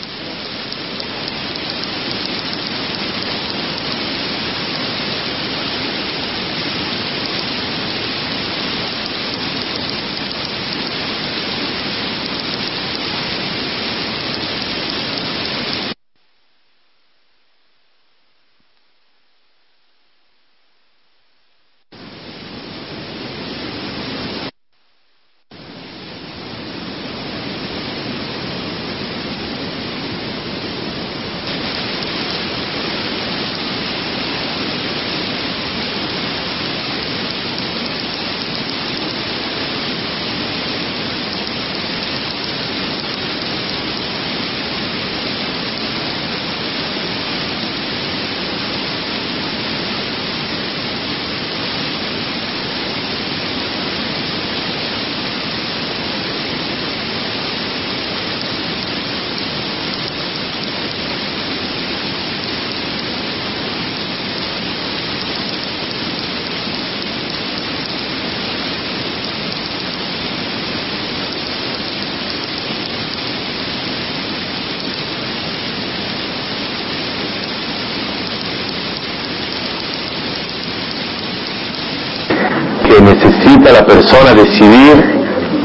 [83.66, 85.04] necesita la persona decidir,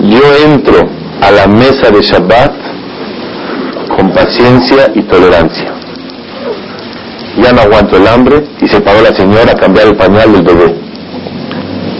[0.04, 0.90] yo entro
[1.22, 2.54] a la mesa de Shabbat
[3.96, 5.74] con paciencia y tolerancia.
[7.42, 10.44] Ya no aguanto el hambre y se paró la señora a cambiar el pañal del
[10.44, 10.76] bebé.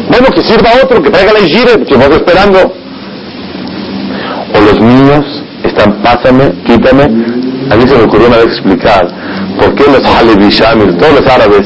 [0.10, 2.74] Bueno, que sirva otro, que traiga la hijire, que vamos esperando.
[4.54, 7.04] O los niños están, pásame, quítame.
[7.72, 9.08] A mí se me ocurrió una vez explicar
[9.58, 11.66] por qué los Halevisham, todos los árabes,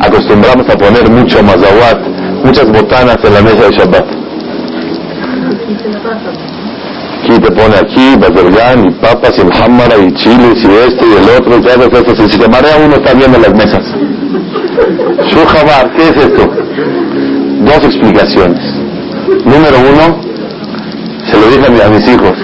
[0.00, 2.11] acostumbramos a poner mucho mazawat
[2.44, 4.06] muchas botanas en la mesa de Shabbat.
[7.22, 11.40] Aquí te pone aquí, bazergan y papas y hamara y chiles y este y el
[11.40, 12.28] otro y todo eso.
[12.28, 13.84] Si marea uno está viendo las mesas.
[15.28, 16.50] Shuhabar, ¿qué es esto?
[17.60, 18.64] Dos explicaciones.
[19.44, 20.20] Número uno,
[21.30, 22.36] se lo dije a mis hijos,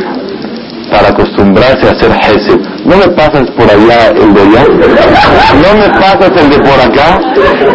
[0.91, 2.68] para acostumbrarse a hacer Hesed.
[2.89, 4.65] No me pasas por allá el de allá,
[5.63, 7.21] no me pasas el de por acá,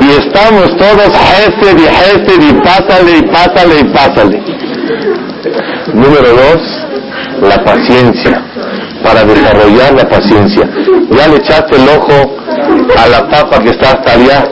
[0.02, 4.44] y estamos todos Hesed y Hesed y pásale y pásale y pásale.
[5.94, 6.62] Número dos,
[7.48, 8.44] la paciencia,
[9.04, 10.68] para desarrollar la paciencia.
[11.12, 12.36] Ya le echaste el ojo
[12.98, 14.48] a la papa que está hasta allá.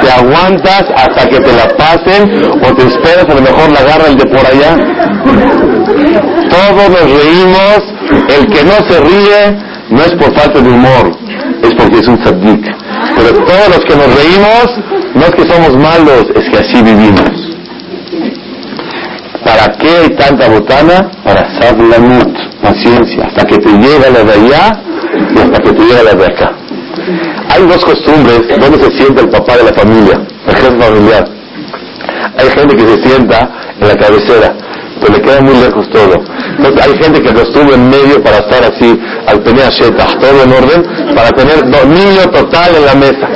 [0.00, 4.06] Te aguantas hasta que te la pasen o te esperas, a lo mejor la agarra
[4.08, 4.76] el de por allá.
[6.48, 7.93] Todos nos reímos,
[8.28, 9.56] el que no se ríe
[9.90, 11.16] no es por falta de humor,
[11.62, 12.64] es porque es un saddik.
[13.16, 14.66] Pero todos los que nos reímos
[15.14, 17.54] no es que somos malos, es que así vivimos.
[19.44, 21.10] ¿Para qué hay tanta botana?
[21.22, 24.80] Para sablanut, paciencia, hasta que te llega la de allá
[25.34, 26.52] y hasta que te llega la de acá.
[27.50, 31.28] Hay dos costumbres donde se sienta el papá de la familia, el jefe familiar.
[32.38, 33.50] Hay gente que se sienta
[33.80, 34.54] en la cabecera,
[35.00, 36.24] pero le queda muy lejos todo.
[36.82, 39.68] Hay gente que acostumbra en medio para estar así, al tener
[40.20, 43.28] todo en orden, para tener dominio total en la mesa.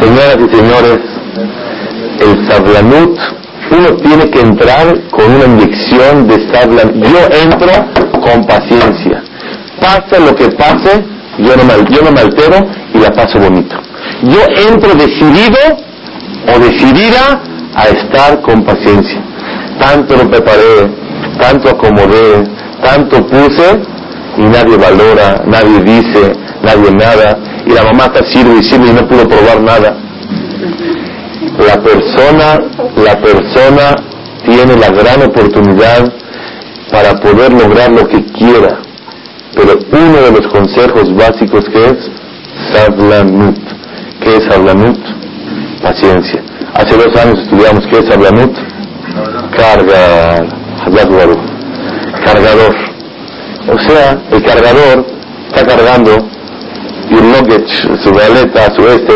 [0.00, 1.00] Señoras y señores,
[2.20, 3.18] el sablanut,
[3.70, 6.94] uno tiene que entrar con una inyección de sablanut.
[6.94, 9.22] Yo entro con paciencia.
[9.80, 11.04] Pase lo que pase,
[11.38, 13.76] yo no, me, yo no me altero y la paso bonito.
[14.22, 15.58] Yo entro decidido
[16.54, 17.40] o decidida
[17.74, 19.22] a estar con paciencia.
[19.80, 20.90] Tanto lo preparé,
[21.40, 22.44] tanto acomodé,
[22.82, 23.80] tanto puse
[24.36, 26.32] y nadie valora, nadie dice,
[26.62, 29.96] nadie nada, y la mamá está sirve y sirve y no pudo probar nada.
[31.58, 32.58] La persona,
[32.96, 33.96] la persona
[34.44, 36.12] tiene la gran oportunidad
[36.90, 38.80] para poder lograr lo que quiera.
[39.54, 42.10] Pero uno de los consejos básicos que es
[42.72, 43.58] Sablanut.
[44.22, 44.98] ¿Qué es Sablanut?
[45.82, 46.42] Paciencia.
[46.74, 48.54] Hace dos años estudiamos qué es Sablanut.
[49.56, 50.59] Carga.
[52.24, 52.74] Cargador.
[53.68, 55.06] O sea, el cargador
[55.52, 56.26] está cargando
[57.10, 59.14] y luggage, su maleta, su este,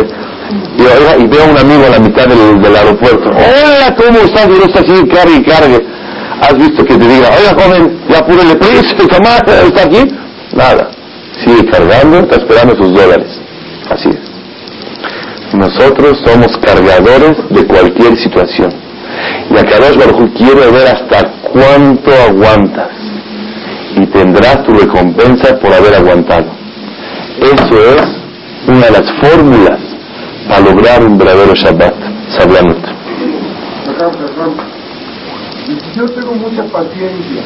[0.77, 3.31] y, y veo a un amigo a la mitad del, del aeropuerto.
[3.31, 4.47] Hola, ¿cómo estás?
[4.47, 5.87] Y no está así, cargue y cargue.
[6.41, 10.14] ¿Has visto que te diga, oiga, joven, ya apúrele, prisa, tomás, está aquí?
[10.53, 10.91] Nada.
[11.45, 13.29] Sigue cargando, está esperando sus dólares.
[13.91, 15.55] Así es.
[15.55, 18.84] Nosotros somos cargadores de cualquier situación.
[19.51, 22.91] Y Akadosh Baruj quiere ver hasta cuánto aguantas.
[23.97, 26.47] Y tendrás tu recompensa por haber aguantado.
[27.41, 28.25] Eso es
[28.67, 29.79] una de las fórmulas
[30.49, 31.95] para lograr un verdadero Shabbat.
[32.37, 32.79] Sablanut.
[35.67, 37.43] Si yo tengo mucha paciencia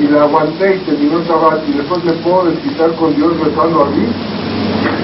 [0.00, 3.84] y la aguanté y terminó el Shabbat y después me puedo desquitar con Dios rezando
[3.84, 4.06] aquí,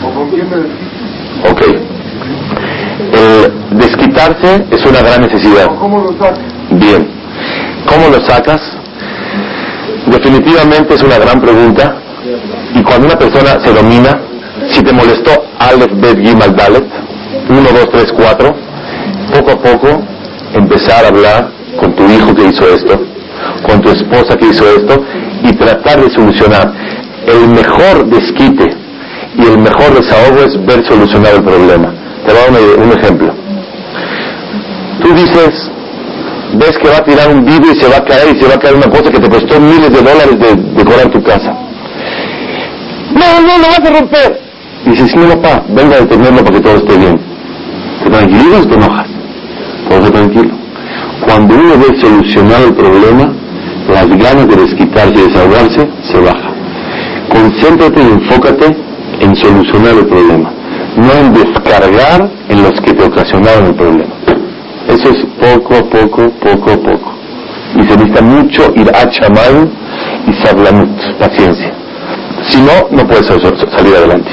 [0.04, 0.98] ¿o con quién me desquito?
[1.50, 2.07] Ok.
[4.70, 5.66] Es una gran necesidad.
[5.78, 6.40] ¿Cómo lo sacas?
[6.70, 7.08] Bien.
[7.86, 8.60] ¿Cómo lo sacas?
[10.06, 11.96] Definitivamente es una gran pregunta.
[12.74, 14.20] Y cuando una persona se domina,
[14.70, 16.84] si te molestó Aleph, Bet, Gimel, Dalet,
[17.48, 18.54] 1, 2, 3, 4,
[19.32, 20.02] poco a poco
[20.54, 21.50] empezar a hablar
[21.80, 23.00] con tu hijo que hizo esto,
[23.66, 25.02] con tu esposa que hizo esto,
[25.44, 26.72] y tratar de solucionar.
[27.26, 28.76] El mejor desquite
[29.36, 31.92] y el mejor desahogo es ver solucionar el problema.
[32.26, 33.27] Te voy a dar un, ejemplo.
[35.08, 35.70] Tú dices,
[36.52, 38.56] ves que va a tirar un vidrio y se va a caer y se va
[38.56, 41.56] a caer una cosa que te costó miles de dólares de decorar tu casa.
[43.14, 44.40] No, no, no vas a romper.
[44.84, 47.18] Y dices, no, papá, venga a detenerlo para que todo esté bien.
[48.04, 49.08] ¿Te tranquilizas o te enojas?
[49.88, 50.54] Todo tranquilo.
[51.24, 53.32] Cuando uno ve solucionar el problema,
[53.88, 56.50] las ganas de desquitarse y desahogarse se baja.
[57.30, 58.76] Concéntrate y enfócate
[59.20, 60.52] en solucionar el problema,
[60.96, 64.18] no en descargar en los que te ocasionaron el problema.
[64.88, 67.12] Eso es poco a poco, poco a poco.
[67.76, 69.68] Y se necesita mucho ir a chamar
[70.26, 71.72] y sablamut, paciencia.
[72.48, 74.30] Si no, no puedes salir adelante.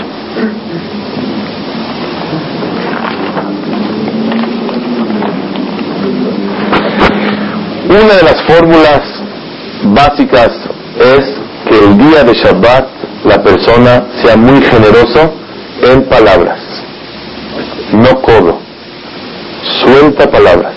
[7.89, 9.01] Una de las fórmulas
[9.83, 10.51] básicas
[10.99, 11.33] es
[11.69, 12.87] que el día de Shabbat
[13.25, 15.33] la persona sea muy generoso
[15.81, 16.59] en palabras,
[17.93, 18.59] no codo,
[19.85, 20.73] suelta palabras.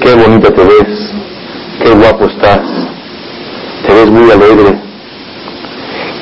[0.00, 1.12] Qué bonita te ves,
[1.82, 2.62] qué guapo estás,
[3.86, 4.78] te ves muy alegre,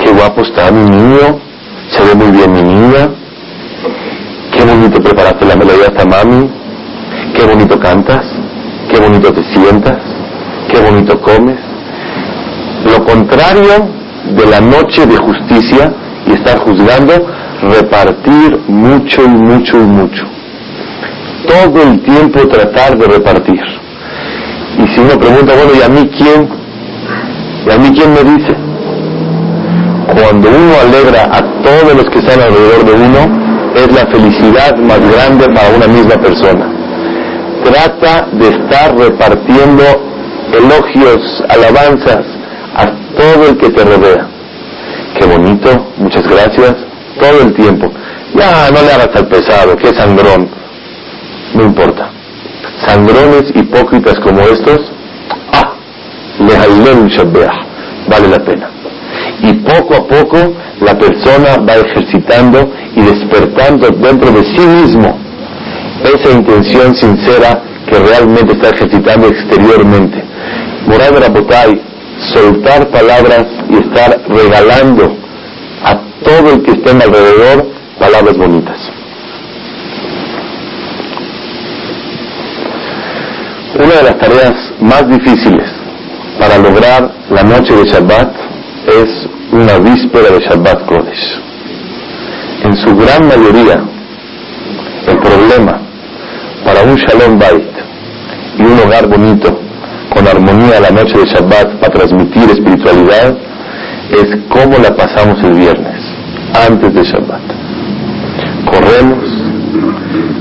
[0.03, 1.39] qué guapo está mi niño,
[1.89, 3.09] se ve muy bien mi niña,
[4.53, 6.51] qué bonito preparaste la melodía esta mami,
[7.35, 8.27] qué bonito cantas,
[8.91, 10.01] qué bonito te sientas,
[10.71, 11.59] qué bonito comes.
[12.85, 13.89] Lo contrario
[14.37, 15.93] de la noche de justicia
[16.27, 17.13] y estar juzgando,
[17.63, 20.36] repartir mucho y mucho y mucho.
[21.47, 23.61] Todo el tiempo tratar de repartir.
[24.79, 26.49] Y si uno pregunta, bueno, ¿y a mí quién?
[27.67, 28.55] ¿Y a mí quién me dice?
[30.07, 35.01] Cuando uno alegra a todos los que están alrededor de uno, es la felicidad más
[35.01, 36.69] grande para una misma persona.
[37.65, 39.83] Trata de estar repartiendo
[40.53, 42.25] elogios, alabanzas
[42.75, 42.87] a
[43.17, 44.27] todo el que te rodea.
[45.19, 46.77] Qué bonito, muchas gracias,
[47.21, 47.91] todo el tiempo.
[48.35, 50.49] Ya, no le hagas al pesado, qué sangrón.
[51.57, 52.11] No importa.
[52.85, 54.93] Sangrones hipócritas como estos,
[55.53, 55.73] ah,
[58.09, 58.69] vale la pena.
[59.41, 65.19] Y poco a poco la persona va ejercitando y despertando dentro de sí mismo
[66.05, 70.23] esa intención sincera que realmente está ejercitando exteriormente.
[70.87, 71.81] Moral Rabotay,
[72.35, 75.17] soltar palabras y estar regalando
[75.83, 77.67] a todo el que esté alrededor
[77.99, 78.86] palabras bonitas.
[83.79, 85.71] Una de las tareas más difíciles
[86.41, 88.33] para lograr la noche de Shabbat
[88.89, 91.41] es una víspera de Shabbat Kodesh.
[92.65, 93.85] En su gran mayoría,
[95.07, 95.79] el problema
[96.65, 97.69] para un Shalom Bait
[98.59, 99.61] y un hogar bonito,
[100.09, 103.37] con armonía la noche de Shabbat para transmitir espiritualidad,
[104.11, 106.01] es cómo la pasamos el viernes,
[106.67, 107.43] antes de Shabbat.
[108.71, 109.25] Corremos,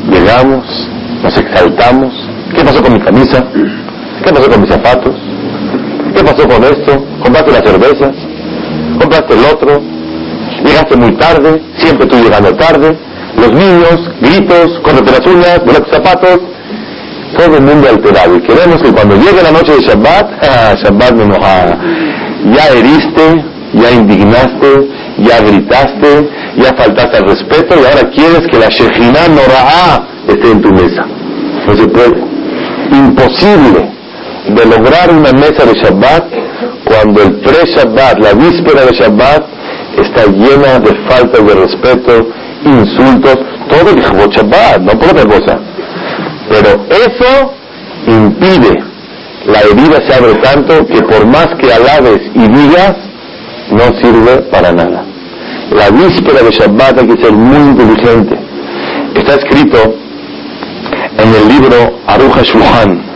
[0.09, 0.89] llegamos,
[1.21, 2.24] nos exaltamos.
[2.55, 3.43] ¿Qué pasó con mi camisa?
[4.23, 5.13] ¿Qué pasó con mis zapatos?
[6.15, 7.05] ¿Qué pasó con esto?
[7.21, 8.15] ¿Compraste las cervezas?
[8.99, 9.81] ¿Compraste el otro?
[10.63, 12.97] Llegaste muy tarde, siempre tú llegando tarde.
[13.37, 16.39] Los niños, gritos, córrete las uñas, los zapatos.
[17.37, 18.37] Todo el mundo alterado.
[18.37, 21.77] Y queremos que cuando llegue la noche de Shabbat, ah, Shabbat me enojaba.
[22.55, 23.43] Ya heriste,
[23.73, 30.07] ya indignaste, ya gritaste, ya faltaste al respeto y ahora quieres que la Shejina Nora'a
[30.29, 31.05] esté en tu mesa.
[31.67, 32.24] No se puede.
[32.95, 33.91] Imposible
[34.47, 36.23] de lograr una mesa de Shabbat
[36.85, 39.43] cuando el pre-Shabbat, la víspera de Shabbat,
[39.97, 42.27] está llena de faltas de respeto,
[42.63, 43.37] insultos,
[43.69, 45.59] todo el Shabbat, no por otra cosa.
[46.49, 47.53] Pero eso
[48.07, 48.83] impide,
[49.47, 52.95] la herida se abre tanto que por más que alabes y digas,
[53.71, 55.03] no sirve para nada.
[55.71, 58.37] La víspera de Shabbat hay que ser muy inteligente.
[59.15, 59.95] Está escrito
[61.17, 63.15] en el libro Aruja Shulchan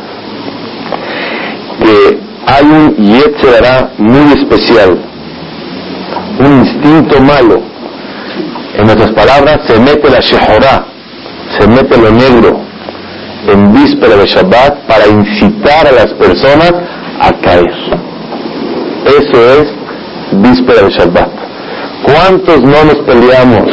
[1.80, 4.98] que hay un Yetzerara muy especial,
[6.40, 7.62] un instinto malo.
[8.76, 10.86] En nuestras palabras, se mete la Shehorah,
[11.58, 12.60] se mete lo negro
[13.52, 16.74] en víspera de Shabbat para incitar a las personas
[17.20, 17.74] a caer.
[19.06, 19.74] Eso es
[20.42, 21.30] víspera de Shabbat.
[22.04, 23.70] ¿Cuántos no nos peleamos?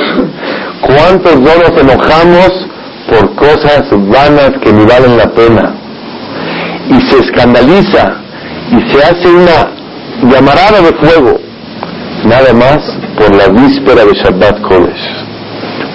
[0.83, 2.69] ¿Cuántos no nos enojamos
[3.09, 5.75] por cosas vanas que ni valen la pena?
[6.89, 8.17] Y se escandaliza
[8.71, 9.71] y se hace una
[10.31, 11.39] llamarada de fuego,
[12.25, 12.79] nada más
[13.17, 15.27] por la víspera de Shabbat Kodesh.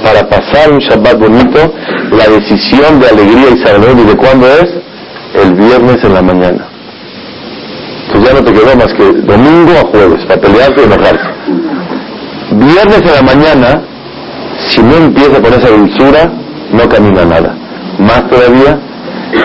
[0.03, 1.73] Para pasar un Shabbat bonito,
[2.11, 4.69] la decisión de alegría y salud, ¿y de cuándo es?
[5.43, 6.65] El viernes en la mañana.
[8.07, 11.29] Entonces ya no te quedó más que domingo a jueves, para pelearte y enojarse.
[12.51, 13.81] Viernes en la mañana,
[14.69, 16.31] si no empieza con esa dulzura,
[16.73, 17.55] no camina nada.
[17.99, 18.79] Más todavía,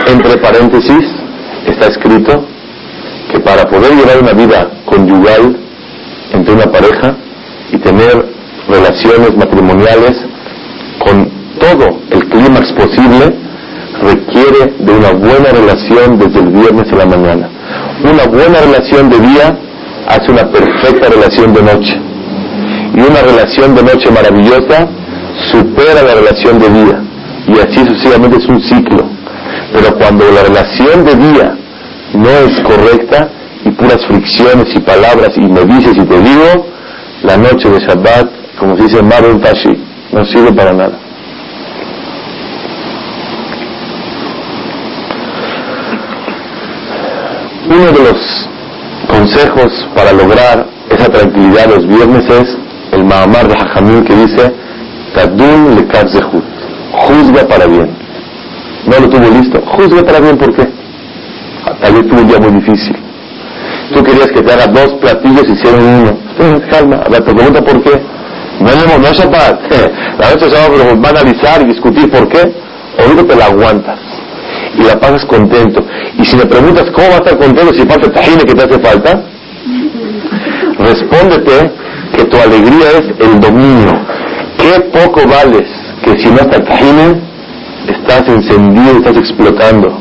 [0.07, 1.05] entre paréntesis,
[1.67, 2.45] está escrito
[3.33, 5.57] que para poder llevar una vida conyugal
[6.33, 7.15] entre una pareja
[7.73, 8.27] y tener
[8.69, 10.13] relaciones matrimoniales
[10.99, 13.35] con todo el clímax posible,
[14.03, 17.49] requiere de una buena relación desde el viernes en la mañana.
[18.03, 19.59] Una buena relación de día
[20.09, 22.01] hace una perfecta relación de noche.
[22.95, 24.89] Y una relación de noche maravillosa
[25.51, 27.06] supera la relación de día.
[27.49, 29.05] Y así sucesivamente es un ciclo.
[29.73, 31.57] Pero cuando la relación de día
[32.15, 33.29] no es correcta
[33.65, 36.67] y puras fricciones y palabras y me dices y te digo,
[37.23, 38.29] la noche de Shabbat,
[38.59, 39.77] como se dice Marun Tashi,
[40.13, 40.99] no sirve para nada.
[47.69, 48.49] Uno de los
[49.09, 52.57] consejos para lograr esa tranquilidad los viernes es
[52.93, 54.55] el Mahamar de Jajamín que dice
[55.15, 55.87] Tadun le
[56.93, 57.89] juzga para bien.
[58.87, 59.61] No lo tuvo listo.
[59.67, 60.69] Juzga para bien, ¿por qué?
[61.81, 62.97] Tal vez tuvo un día muy difícil.
[63.95, 66.19] Tú querías que te haga dos platillos y hicieron uno.
[66.71, 68.01] calma, a ver, te pregunta por qué.
[68.61, 69.61] No es, no es Shabbat.
[70.19, 72.53] La noche Shabbat van a analizar y discutir por qué.
[72.99, 73.99] Ahorita te la aguantas
[74.79, 75.85] y la pasas contento.
[76.19, 78.79] Y si me preguntas cómo va a estar contento si falta tajine que te hace
[78.79, 79.23] falta,
[80.79, 81.71] respóndete
[82.17, 83.93] que tu alegría es el dominio.
[84.57, 85.69] Qué poco vales
[86.07, 87.21] que si no está tajine
[87.89, 90.01] estás encendido, estás explotando.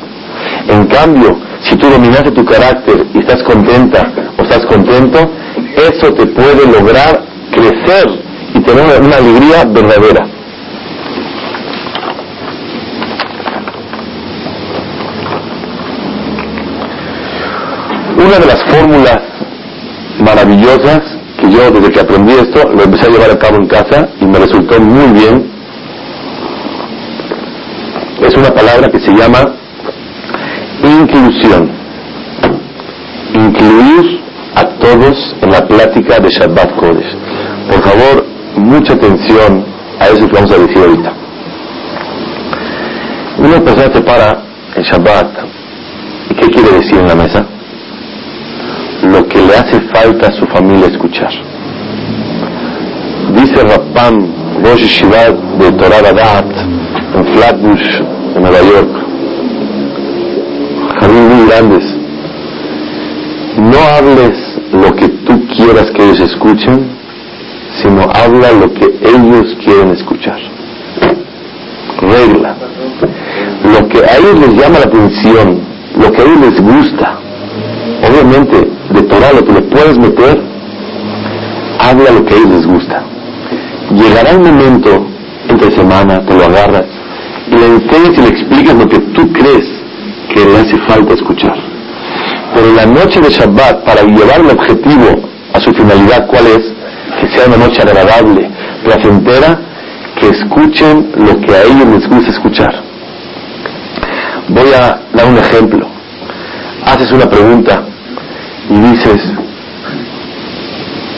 [0.68, 5.32] En cambio, si tú dominaste tu carácter y estás contenta o estás contento,
[5.76, 8.06] eso te puede lograr crecer
[8.54, 10.28] y tener una alegría verdadera.
[18.16, 19.22] Una de las fórmulas
[20.20, 21.02] maravillosas
[21.40, 24.26] que yo desde que aprendí esto lo empecé a llevar a cabo en casa y
[24.26, 25.55] me resultó muy bien
[28.22, 29.40] es una palabra que se llama
[30.84, 31.70] inclusión.
[33.34, 34.22] Incluir
[34.56, 37.16] a todos en la plática de Shabbat Kodesh.
[37.70, 39.66] Por favor, mucha atención
[40.00, 41.14] a eso que vamos a decir ahorita.
[43.38, 44.42] Una persona se para
[44.76, 45.28] en Shabbat.
[46.30, 47.46] ¿Y qué quiere decir en la mesa?
[49.04, 51.32] Lo que le hace falta a su familia escuchar.
[53.36, 54.28] Dice Rappam,
[54.64, 56.46] Rosh Shivat de Torah Adat,
[57.16, 58.02] en Flatbush,
[58.36, 59.06] en Nueva York,
[61.08, 61.84] muy grandes.
[63.58, 66.88] No hables lo que tú quieras que ellos escuchen,
[67.82, 70.40] sino habla lo que ellos quieren escuchar.
[72.02, 72.56] Regla.
[73.64, 75.60] Lo que a ellos les llama la atención,
[75.98, 77.18] lo que a ellos les gusta,
[78.08, 80.42] obviamente de Torah lo que le puedes meter,
[81.80, 83.04] habla lo que a ellos les gusta.
[83.92, 85.06] Llegará un momento
[85.48, 86.86] entre semana, te lo agarras
[87.56, 89.66] le enseñas y le explicas lo que tú crees
[90.34, 91.56] que le hace falta escuchar.
[92.54, 96.74] Pero la noche de Shabbat, para llevar el objetivo a su finalidad, ¿cuál es?
[97.20, 98.50] Que sea una noche agradable,
[98.84, 99.60] placentera,
[100.20, 102.74] que escuchen lo que a ellos les gusta escuchar.
[104.50, 105.88] Voy a dar un ejemplo.
[106.86, 107.84] Haces una pregunta
[108.70, 109.22] y dices,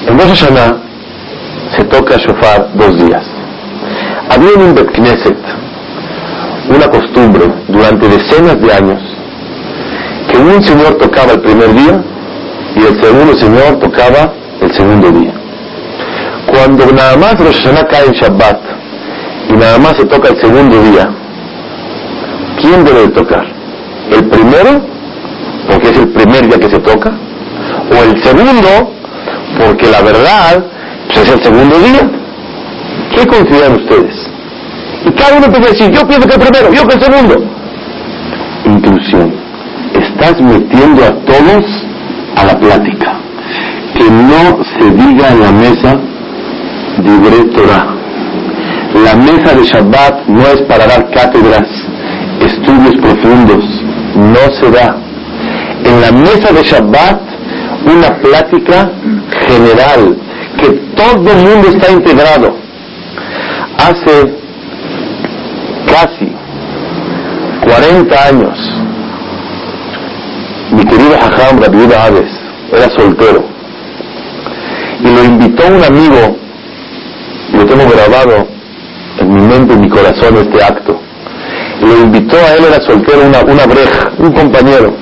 [0.08, 0.78] en Rosh Hashanah
[1.76, 3.24] se toca shofar dos días.
[4.30, 5.67] Había un Knesset
[6.70, 9.02] una costumbre durante decenas de años
[10.30, 12.02] que un señor tocaba el primer día
[12.76, 15.34] y el segundo señor tocaba el segundo día.
[16.48, 18.60] Cuando nada más Rosh Hashanah cae en Shabbat
[19.50, 21.10] y nada más se toca el segundo día,
[22.62, 23.46] ¿quién debe tocar?
[24.12, 24.82] ¿El primero?
[25.70, 27.12] Porque es el primer día que se toca.
[27.92, 28.92] ¿O el segundo?
[29.60, 30.66] Porque la verdad
[31.08, 32.10] pues, es el segundo día.
[33.16, 34.37] ¿Qué consideran ustedes?
[35.06, 37.36] Y cada uno puede decir, yo pienso que el primero, yo que el segundo.
[38.66, 39.34] Inclusión.
[39.94, 41.66] Estás metiendo a todos
[42.36, 43.14] a la plática.
[43.94, 46.00] Que no se diga en la mesa
[47.04, 47.98] libre Torah.
[49.04, 51.68] La mesa de Shabbat no es para dar cátedras,
[52.42, 53.64] estudios profundos,
[54.16, 54.98] no se da.
[55.84, 57.22] En la mesa de Shabbat,
[57.86, 58.92] una plática
[59.46, 60.18] general,
[60.58, 62.56] que todo el mundo está integrado.
[63.78, 64.47] Hace
[65.88, 66.32] casi
[67.64, 68.58] 40 años,
[70.72, 72.32] mi querido Hajam Rabbi Aves
[72.72, 73.58] era soltero
[75.00, 76.38] y lo invitó un amigo,
[77.54, 78.48] lo tengo grabado
[79.20, 81.00] en mi mente, en mi corazón este acto.
[81.82, 84.94] Lo invitó a él, era soltero, una, una breja, un compañero,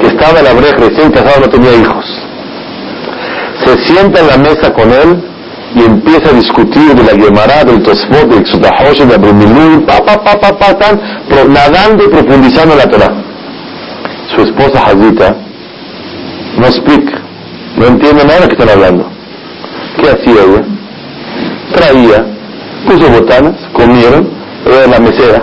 [0.00, 2.04] que estaba en la breja, recién casado, no tenía hijos.
[3.64, 5.22] Se sienta en la mesa con él
[5.74, 10.22] y empieza a discutir de la Gemara, del Tosfot, del Xutahosh, de Abrimilú, pa, pa,
[10.22, 11.00] pa, pa, pa, tan,
[11.52, 13.14] nadando y profundizando en la Torah.
[14.34, 15.36] Su esposa Hazita
[16.56, 17.18] no explica,
[17.76, 19.10] no entiende nada que están hablando.
[20.00, 20.64] ¿Qué hacía ella?
[21.74, 22.26] Traía,
[22.86, 24.28] puso botanas, comieron,
[24.66, 25.42] era la mesera.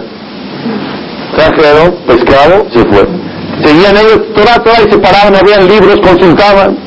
[1.35, 3.07] Trajeron pescado, se fue.
[3.63, 6.84] Seguían ellos, toda, toda, y se paraban, habían libros, consultaban.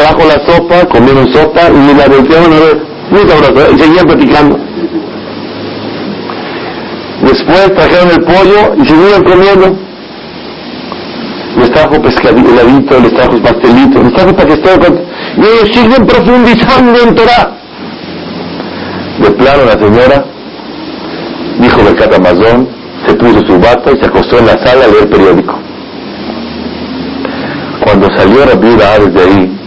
[0.00, 4.58] Trajo la sopa, comieron sopa y la volteaban a ver, muy sabrosa, y seguían platicando.
[7.20, 9.76] Después trajeron el pollo y seguían comiendo.
[11.58, 15.04] Les trajo pescadito, les trajo pastelito, les trajo para que estén
[15.36, 17.50] y ellos siguen profundizando en Torah.
[19.18, 20.24] De plano la señora
[21.58, 22.68] dijo Berkat Amazon,
[23.06, 25.58] se puso su bata y se acostó en la sala a leer periódico.
[27.84, 29.59] Cuando salió la viuda desde ahí,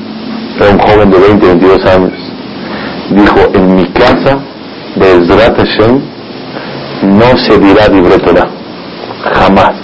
[0.60, 2.14] era un joven de 20, 22 años,
[3.10, 4.40] dijo, en mi casa
[4.96, 5.58] de Ezrat
[7.04, 8.50] no se dirá libre Torah,
[9.34, 9.76] jamás.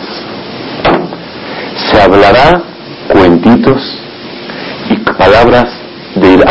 [1.92, 2.62] Se hablará
[3.08, 3.82] cuentitos
[4.90, 5.66] y palabras
[6.16, 6.44] de ir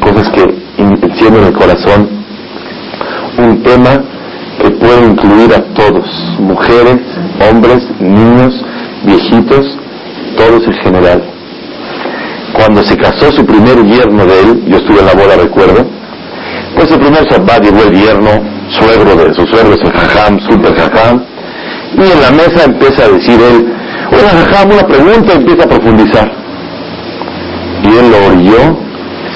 [0.00, 0.42] cosas que
[0.78, 2.08] encienden el corazón,
[3.38, 4.02] un tema
[4.60, 6.06] que puede incluir a todos,
[6.40, 7.00] mujeres,
[7.50, 8.54] hombres, niños,
[9.04, 9.78] viejitos,
[10.36, 11.37] todos en general.
[12.58, 15.86] Cuando se casó su primer yerno de él, yo estuve en la boda, recuerdo,
[16.74, 18.30] pues el primer Shabbat llegó el yerno,
[18.68, 21.22] suegro de su suegro, es el jajam, super jajam,
[21.94, 23.72] y en la mesa empieza a decir él,
[24.10, 26.32] hola jajam, una pregunta, empieza a profundizar.
[27.84, 28.76] Y él lo oyó,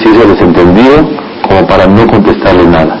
[0.03, 1.09] se hizo desentendido,
[1.47, 2.99] como para no contestarle nada.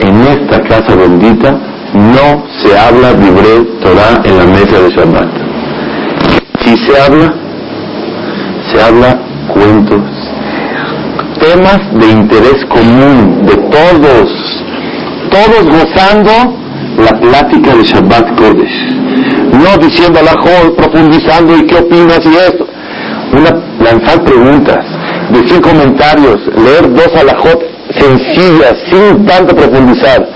[0.00, 1.52] En esta casa bendita
[1.94, 5.28] no se habla libre Torah en la mesa de Shabbat.
[6.64, 7.39] Si se habla,
[8.72, 9.18] se habla
[9.52, 10.02] cuentos,
[11.40, 14.64] temas de interés común de todos,
[15.30, 16.54] todos gozando
[16.98, 18.94] la plática de Shabbat Kodesh.
[19.52, 20.34] No diciendo a la
[20.76, 22.66] profundizando y qué opinas y esto.
[23.32, 23.50] Una,
[23.82, 24.84] lanzar preguntas,
[25.30, 27.62] decir comentarios, leer dos alajot
[27.92, 30.28] sencillas, sin tanto profundizar,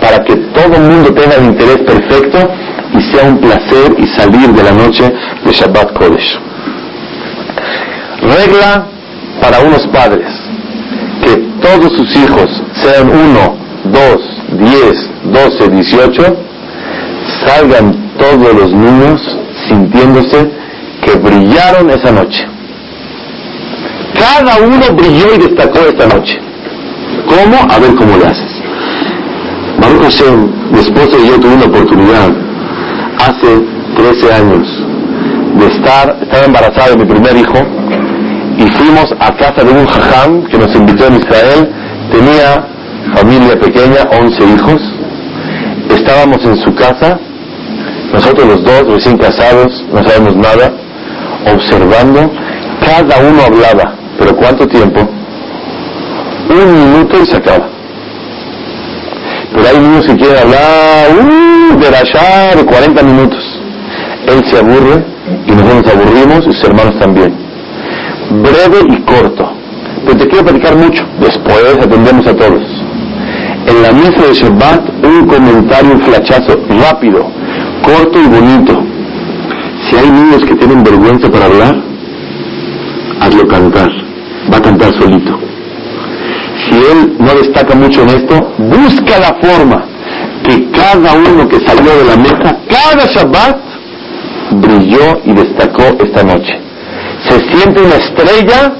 [0.00, 2.38] para que todo el mundo tenga el interés perfecto
[2.94, 5.12] y sea un placer y salir de la noche
[5.44, 6.38] de Shabbat Kodesh.
[8.24, 8.86] Regla
[9.40, 10.26] para unos padres,
[11.22, 14.20] que todos sus hijos, sean uno, dos,
[14.58, 16.36] diez, doce, dieciocho,
[17.46, 19.20] salgan todos los niños
[19.68, 20.50] sintiéndose
[21.02, 22.46] que brillaron esa noche.
[24.18, 26.38] Cada uno brilló y destacó esta noche.
[27.28, 27.56] ¿Cómo?
[27.70, 28.52] A ver cómo lo haces.
[29.80, 32.30] Baruch Hashem, mi esposa y yo tuvimos la oportunidad
[33.18, 33.60] hace
[33.96, 34.66] 13 años
[35.58, 37.54] de estar, estaba embarazada de mi primer hijo
[38.56, 41.70] y fuimos a casa de un jajam que nos invitó en Israel.
[42.10, 42.66] Tenía
[43.14, 44.82] familia pequeña, 11 hijos.
[45.90, 47.18] Estábamos en su casa,
[48.12, 50.72] nosotros los dos recién casados, no sabemos nada.
[51.52, 52.30] observando,
[52.80, 55.00] cada uno hablaba, pero ¿cuánto tiempo?
[56.48, 57.68] Un minuto y se acaba.
[59.52, 63.60] Pero hay niños que quieren hablar, uh, de rayar, de 40 minutos.
[64.26, 65.04] Él se aburre
[65.46, 67.43] y nosotros nos aburrimos y sus hermanos también.
[68.42, 69.52] Breve y corto.
[70.04, 71.04] Pero te quiero platicar mucho.
[71.20, 72.62] Después atendemos a todos.
[73.66, 77.26] En la misa de Shabbat, un comentario, un flachazo rápido,
[77.82, 78.82] corto y bonito.
[79.88, 81.76] Si hay niños que tienen vergüenza para hablar,
[83.20, 83.90] hazlo cantar.
[84.52, 85.38] Va a cantar solito.
[86.68, 89.84] Si él no destaca mucho en esto, busca la forma
[90.44, 93.58] que cada uno que salió de la mesa, cada Shabbat,
[94.52, 96.63] brilló y destacó esta noche.
[97.34, 98.72] Se siente una estrella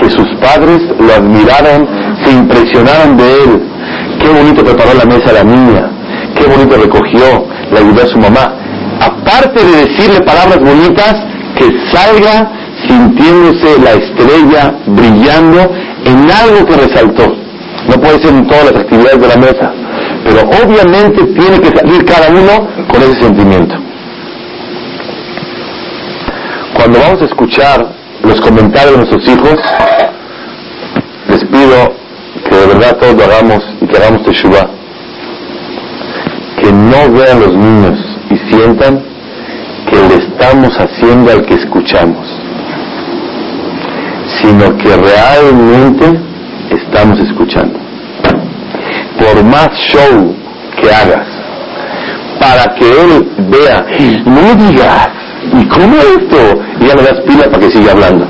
[0.00, 1.88] que sus padres lo admiraron,
[2.22, 3.62] se impresionaron de él.
[4.20, 5.90] Qué bonito preparó la mesa la niña,
[6.36, 8.54] qué bonito recogió, le ayudó a su mamá.
[9.00, 11.16] Aparte de decirle palabras bonitas,
[11.56, 12.52] que salga
[12.86, 15.72] sintiéndose la estrella brillando
[16.04, 17.34] en algo que resaltó.
[17.88, 19.72] No puede ser en todas las actividades de la mesa,
[20.22, 23.87] pero obviamente tiene que salir cada uno con ese sentimiento.
[27.00, 27.86] Vamos a escuchar
[28.24, 29.56] los comentarios de nuestros hijos,
[31.28, 31.94] les pido
[32.48, 34.68] que de verdad todos lo hagamos y que hagamos teshuva.
[36.60, 37.98] Que no vean los niños
[38.30, 39.00] y sientan
[39.88, 42.26] que le estamos haciendo al que escuchamos,
[44.42, 46.20] sino que realmente
[46.70, 47.78] estamos escuchando.
[49.18, 50.34] Por más show
[50.80, 51.28] que hagas,
[52.40, 53.86] para que él vea,
[54.26, 56.60] no digas, ¿y cómo esto?
[56.80, 58.26] Y ya le das pila para que siga hablando.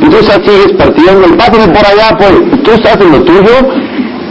[0.00, 3.54] Y tú sigues partiendo, el pásame por allá, pues, tú estás en lo tuyo,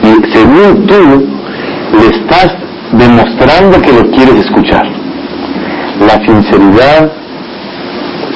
[0.03, 1.27] y según tú,
[1.99, 2.55] le estás
[2.91, 4.85] demostrando que lo quieres escuchar.
[5.99, 7.11] La sinceridad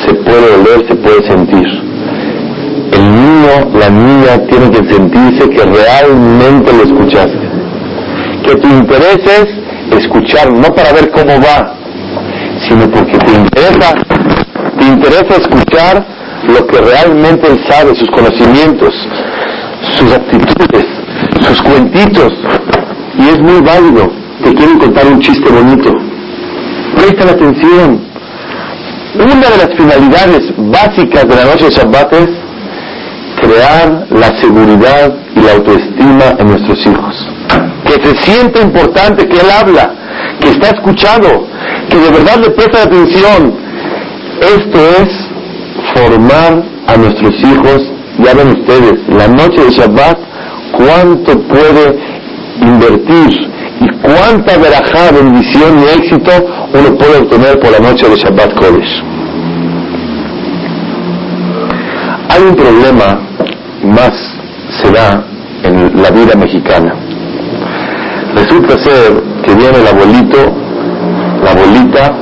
[0.06, 1.68] se puede oler, se puede sentir.
[2.92, 7.50] El niño, la niña tiene que sentirse que realmente lo escuchaste.
[8.44, 11.79] Que tu interés es escuchar, no para ver cómo va,
[12.68, 13.94] sino porque te interesa,
[14.78, 16.06] te interesa escuchar
[16.48, 18.94] lo que realmente él sabe, sus conocimientos,
[19.98, 20.86] sus actitudes,
[21.42, 22.34] sus cuentitos.
[23.18, 24.12] Y es muy válido.
[24.44, 25.92] Te quieren contar un chiste bonito.
[26.96, 28.02] Presta atención.
[29.16, 32.30] Una de las finalidades básicas de la noche de Shabbat es
[33.42, 37.39] crear la seguridad y la autoestima en nuestros hijos.
[37.90, 39.92] Que se siente importante que él habla,
[40.40, 41.48] que está escuchado,
[41.90, 43.56] que de verdad le presta atención.
[44.42, 45.10] Esto es
[45.96, 47.82] formar a nuestros hijos,
[48.20, 50.20] ya ven ustedes, la noche de Shabbat,
[50.72, 51.98] cuánto puede
[52.62, 53.50] invertir
[53.82, 56.32] y cuánta verajá, bendición y éxito
[56.72, 59.04] uno puede obtener por la noche de Shabbat Kodesh.
[62.30, 63.20] Hay un problema
[63.84, 64.14] más
[64.82, 65.24] se da
[65.64, 67.09] en la vida mexicana.
[68.36, 70.38] Resulta ser que viene el abuelito,
[71.44, 72.14] la abuelita,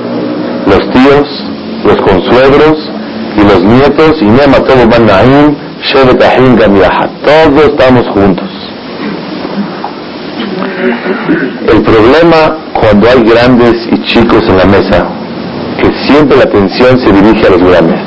[0.66, 1.45] los tíos,
[1.86, 2.89] los consuegros
[3.38, 5.58] y los nietos, y Nema todos van ahí,
[7.24, 8.49] todos estamos juntos.
[11.68, 15.08] El problema cuando hay grandes y chicos en la mesa,
[15.78, 17.99] que siempre la atención se dirige a los grandes.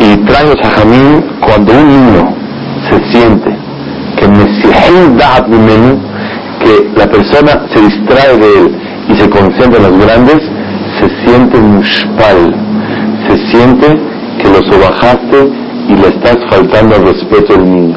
[0.00, 2.34] Y trae los hajamim cuando un niño
[2.88, 3.51] se siente
[4.22, 6.00] que menú,
[6.60, 8.76] que la persona se distrae de él
[9.08, 10.40] y se concentra en los grandes,
[11.00, 12.54] se siente mushpal,
[13.28, 13.86] se siente
[14.38, 15.50] que lo sobajaste
[15.88, 17.96] y le estás faltando al respeto al niño.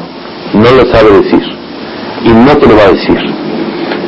[0.54, 1.42] No lo sabe decir
[2.24, 3.18] y no te lo va a decir,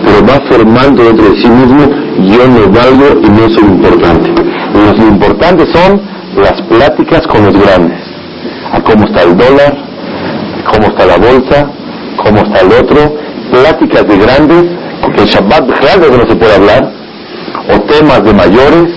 [0.04, 1.86] pero va formando dentro de sí mismo
[2.20, 4.32] yo no valgo y no soy importante.
[4.74, 6.00] Lo importante son
[6.36, 8.00] las pláticas con los grandes,
[8.72, 9.76] a cómo está el dólar,
[10.70, 11.70] cómo está la bolsa,
[12.22, 13.16] cómo está el otro,
[13.50, 14.64] pláticas de grandes,
[15.02, 16.92] porque el Shabbat real que no se puede hablar,
[17.72, 18.90] o temas de mayores,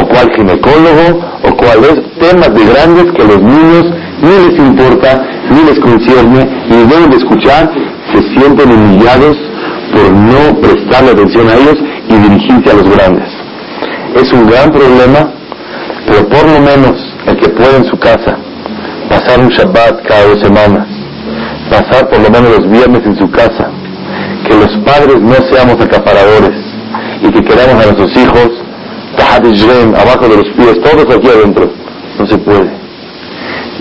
[0.00, 3.86] o cuál ginecólogo, o cuál es, temas de grandes que los niños
[4.20, 7.70] ni les importa, ni les concierne, ni deben de escuchar,
[8.12, 9.36] se sienten humillados
[9.92, 11.76] por no prestarle atención a ellos
[12.08, 13.28] y dirigirse a los grandes.
[14.14, 15.32] Es un gran problema,
[16.06, 16.96] pero por lo menos
[17.26, 18.36] el que puede en su casa
[19.08, 20.86] pasar un Shabbat cada dos semanas,
[21.70, 23.70] pasar por lo menos los viernes en su casa,
[24.46, 26.56] que los padres no seamos acaparadores
[27.22, 28.50] y que queramos a nuestros hijos
[29.96, 31.70] abajo de los pies, todos aquí adentro.
[32.18, 32.70] No se puede.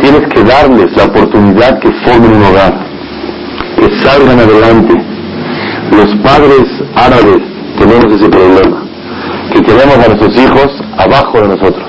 [0.01, 2.73] Tienes que darles la oportunidad que formen un hogar,
[3.77, 4.93] que salgan adelante.
[5.91, 6.65] Los padres
[6.95, 7.41] árabes
[7.79, 8.83] tenemos ese problema,
[9.53, 10.67] que queremos a nuestros hijos
[10.97, 11.85] abajo de nosotros.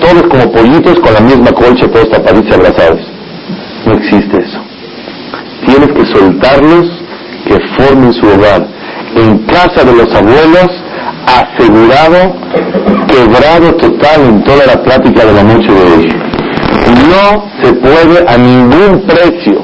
[0.00, 3.00] todos como pollitos con la misma colcha, tapaditos y abrazados.
[3.84, 4.67] No existe eso.
[5.68, 6.86] Tienes que soltarlos
[7.46, 8.66] que formen su hogar.
[9.14, 10.68] En casa de los abuelos,
[11.26, 12.34] asegurado,
[13.06, 16.08] quebrado total en toda la plática de la noche de hoy.
[17.10, 19.62] No se puede a ningún precio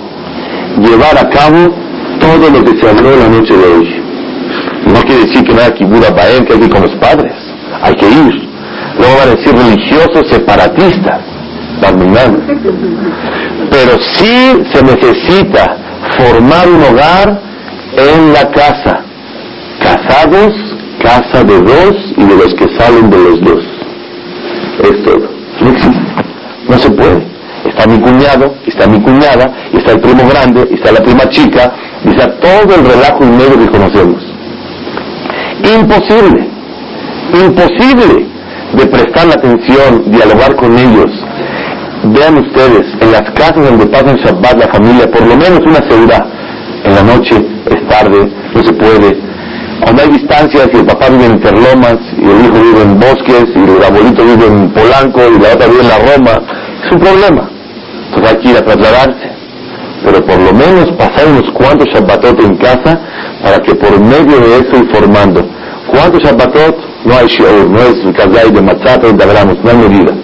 [0.79, 1.75] llevar a cabo
[2.21, 4.03] todo lo que se habló en la noche de hoy.
[4.93, 7.33] No quiere decir que no haya kibura él, que hay que ir con los padres.
[7.83, 8.49] Hay que ir.
[8.99, 11.21] Luego van a decir religiosos separatistas.
[13.71, 15.84] Pero sí se necesita
[16.19, 17.41] formar un hogar
[17.97, 19.01] en la casa.
[19.81, 20.55] Casados,
[21.03, 23.65] casa de dos y de los que salen de los dos.
[24.83, 25.29] Es todo.
[25.61, 26.01] No existe.
[26.69, 27.35] No se puede.
[27.65, 31.73] Está mi cuñado, está mi cuñada, está el primo grande, está la prima chica,
[32.05, 34.23] y está todo el relajo y medio que conocemos.
[35.65, 36.49] Imposible.
[37.33, 38.27] Imposible
[38.75, 41.11] de prestar la atención, dialogar con ellos.
[42.13, 46.23] Vean ustedes, en las casas donde pasan Shabbat la familia, por lo menos una seguridad.
[46.85, 47.35] En la noche
[47.65, 49.19] es tarde, no se puede.
[49.83, 53.47] Cuando hay distancias y el papá vive en Terlomas y el hijo vive en Bosques
[53.57, 56.33] y el abuelito vive en Polanco y la otra vive en la Roma,
[56.85, 57.51] es un problema.
[58.09, 59.29] Entonces hay que ir a trasladarse.
[60.05, 63.01] Pero por lo menos pasar unos cuantos Shabbatot en casa
[63.43, 65.43] para que por medio de eso ir formando.
[65.91, 66.77] ¿Cuántos Shabbatot?
[67.07, 70.24] No hay shiur, no es kazay de matzah, 30 gramos, no hay medida.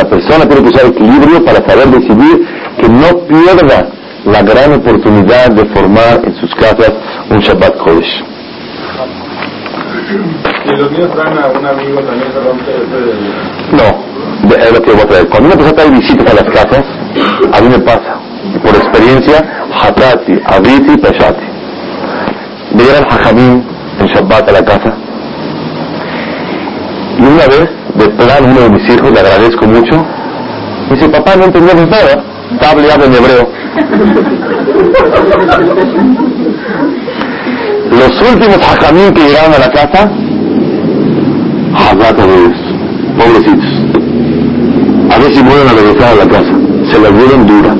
[0.00, 2.46] La persona tiene que usar equilibrio para saber decidir
[2.78, 3.86] que no pierda
[4.24, 6.94] la gran oportunidad de formar en sus casas
[7.28, 8.24] un Shabbat Kodesh.
[10.64, 12.72] ¿Y los niños traen a un amigo también se rompe
[13.72, 15.28] No, es lo que voy a traer.
[15.28, 16.84] Cuando una persona trae visitas a las casas,
[17.52, 18.16] a mí me pasa,
[18.64, 21.44] por experiencia, hatati, abiti, peshati.
[22.72, 23.62] Vinieron hajamim
[24.00, 24.94] en Shabbat a la casa.
[27.18, 30.04] Y una vez, de plan, uno de mis hijos, le agradezco mucho,
[30.90, 33.48] dice, papá, no entendemos nada, está hablando en hebreo.
[37.90, 40.10] Los últimos hajamim que llegaron a la casa,
[41.74, 42.50] Hazaka de
[43.16, 43.70] pobrecitos.
[45.10, 46.52] A ver si vuelven a regresar a la casa.
[46.90, 47.74] Se la dieron dura.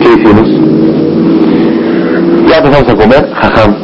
[0.00, 0.48] ¿Qué hicimos?
[2.48, 3.74] Ya empezamos a comer, jajam.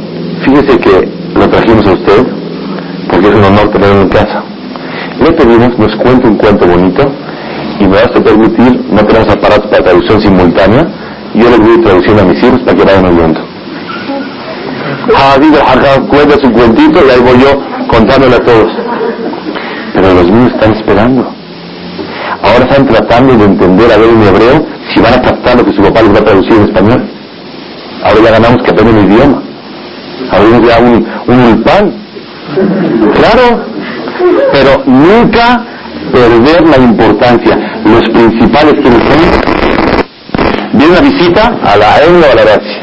[0.44, 2.26] Fíjese que lo trajimos a usted,
[3.11, 4.42] porque es un honor tenerlo en casa.
[5.20, 7.10] Le pedimos, nos cuente un cuento bonito,
[7.80, 10.86] y me vas a permitir, no tenemos aparatos para traducción simultánea,
[11.34, 13.40] yo le voy traduciendo a mis hijos para que vayan oyendo.
[15.12, 18.72] Javid el cuenta su cuentito y ahí voy yo contándole a todos.
[19.92, 21.26] Pero los niños están esperando.
[22.42, 25.72] Ahora están tratando de entender a ver en hebreo si van a captar lo que
[25.72, 27.04] su papá les va a traducir en español.
[28.02, 29.42] Ahora ya ganamos que aprenden el idioma.
[30.30, 31.92] Abrimos ya un, un ulpan.
[33.14, 33.64] Claro,
[34.52, 35.64] pero nunca
[36.12, 37.56] perder la importancia.
[37.84, 38.98] Los principales que son,
[40.72, 42.82] viene una visita a la ENO o a la gracia.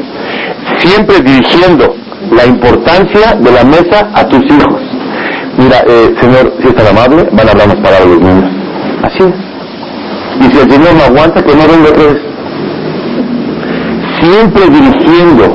[0.80, 1.96] Siempre dirigiendo
[2.32, 4.82] la importancia de la mesa a tus hijos.
[5.58, 8.52] Mira, eh, señor, si es tan amable, van a hablar más palabras los niños.
[9.04, 9.24] Así.
[10.40, 12.32] Y si el señor no aguanta, que no venga otra.
[14.22, 15.54] Siempre dirigiendo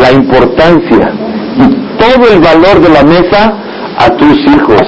[0.00, 1.12] la importancia
[1.56, 3.54] y todo el valor de la mesa
[3.98, 4.82] a tus hijos,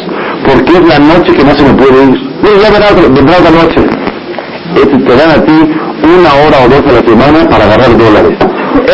[0.47, 2.31] porque es la noche que no se me puede ir.
[2.43, 3.81] Mira, ya verás, vendrá la noche.
[4.77, 5.75] Este, te dan a ti
[6.05, 8.39] una hora o dos a la semana para agarrar dólares.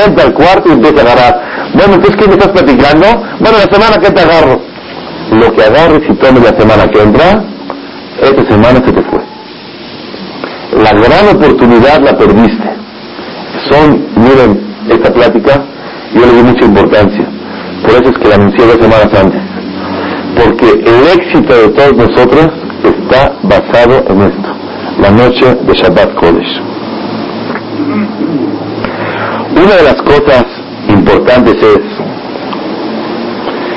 [0.07, 1.73] Entra al cuarto y empieza a agarrar.
[1.75, 3.07] Bueno, entonces, ¿qué me estás platicando?
[3.41, 4.61] Bueno, la semana que te agarro.
[5.33, 7.45] Lo que agarres y tomes la semana que entra,
[8.21, 9.21] esta semana se te fue.
[10.83, 12.71] La gran oportunidad la perdiste.
[13.71, 15.63] Son, miren, esta plática,
[16.15, 17.27] yo le di mucha importancia.
[17.83, 19.52] Por eso es que la anuncié dos semanas antes.
[20.37, 22.51] Porque el éxito de todos nosotros
[22.85, 24.49] está basado en esto.
[25.01, 26.61] La noche de Shabbat Kodesh.
[29.57, 30.45] Una de las cosas
[30.89, 31.81] importantes es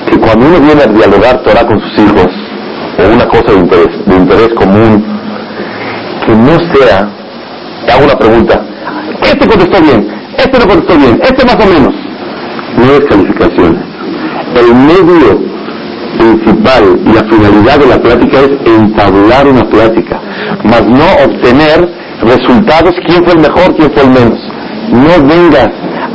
[0.10, 2.32] que cuando uno viene a dialogar Torah con sus hijos,
[2.98, 5.04] o una cosa de interés, de interés común,
[6.26, 7.10] que no sea,
[7.86, 8.64] te hago una pregunta,
[9.22, 11.96] este contestó bien, este no contestó bien, este más o menos,
[12.78, 13.82] no es calificaciones.
[14.56, 15.55] El medio
[16.26, 20.20] principal y la finalidad de la plática es entablar una plática,
[20.64, 21.90] más no obtener
[22.22, 24.40] resultados, quién fue el mejor, quién fue el menos.
[24.92, 25.70] No vengas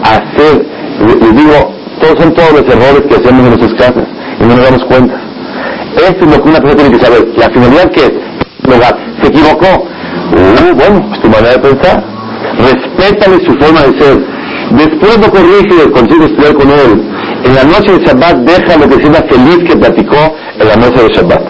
[0.05, 0.67] a hacer,
[1.07, 4.09] les digo, todos son todos los errores que hacemos en nuestras casas
[4.41, 5.21] y no nos damos cuenta.
[5.97, 7.29] Esto es lo que una persona tiene que saber.
[7.37, 8.13] La finalidad que es,
[9.23, 9.67] se equivocó.
[10.33, 12.05] Uh, bueno, es tu manera de pensar.
[12.59, 14.25] Respétale su forma de ser.
[14.71, 17.03] Después lo corrige, consigue estudiar con él.
[17.45, 21.03] En la noche de Shabbat deja lo que sea feliz que platicó en la noche
[21.03, 21.43] de Shabbat.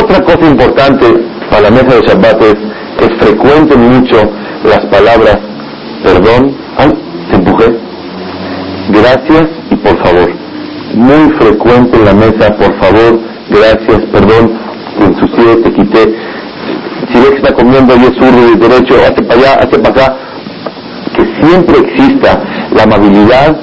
[0.00, 1.06] Otra cosa importante
[1.50, 2.56] para la mesa de Shabbat es
[2.98, 4.16] que frecuenten mucho
[4.64, 5.38] las palabras
[6.02, 6.54] perdón,
[7.30, 7.78] te empujé,
[8.88, 10.30] gracias y por favor.
[10.94, 14.58] Muy frecuente en la mesa, por favor, gracias, perdón,
[14.98, 16.14] te ensucié, te quité.
[17.10, 20.04] Si ves que está comiendo y es zurdo y derecho, hace para allá, hace para
[20.04, 20.16] acá.
[21.16, 22.42] Que siempre exista
[22.74, 23.56] la amabilidad,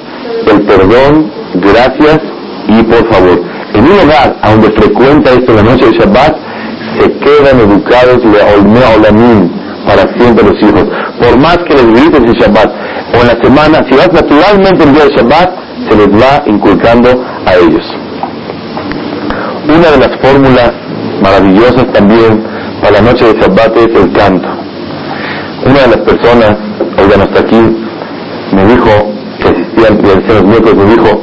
[0.46, 2.20] el perdón, gracias
[2.68, 3.42] y por favor.
[3.74, 6.36] En un lugar a donde frecuenta esto la noche de Shabbat,
[6.98, 8.40] se quedan educados le
[9.86, 10.84] para siempre los hijos.
[11.20, 12.70] Por más que les grites en Shabbat
[13.14, 15.50] o en la semana, si vas naturalmente el día de Shabbat,
[15.88, 17.08] se les va inculcando
[17.46, 17.84] a ellos.
[19.64, 20.72] Una de las fórmulas
[21.22, 22.42] maravillosas también
[22.82, 24.48] para la noche de Shabbat es el canto.
[25.64, 26.56] Una de las personas,
[27.08, 27.60] ya no está aquí,
[28.52, 29.19] me dijo,
[29.80, 31.20] que asistía al de los miércoles, me dijo,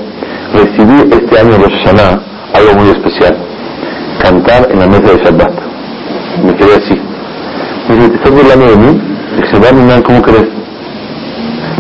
[0.54, 2.22] recibí este año Rosh Hashanah
[2.54, 3.38] algo muy especial,
[4.22, 5.54] cantar en la mesa de Shabbat.
[6.44, 7.00] Me quedé así.
[7.90, 9.02] Me dice, ¿te estás burlando de mí?
[9.42, 10.48] Dice, Barminan, ¿cómo crees?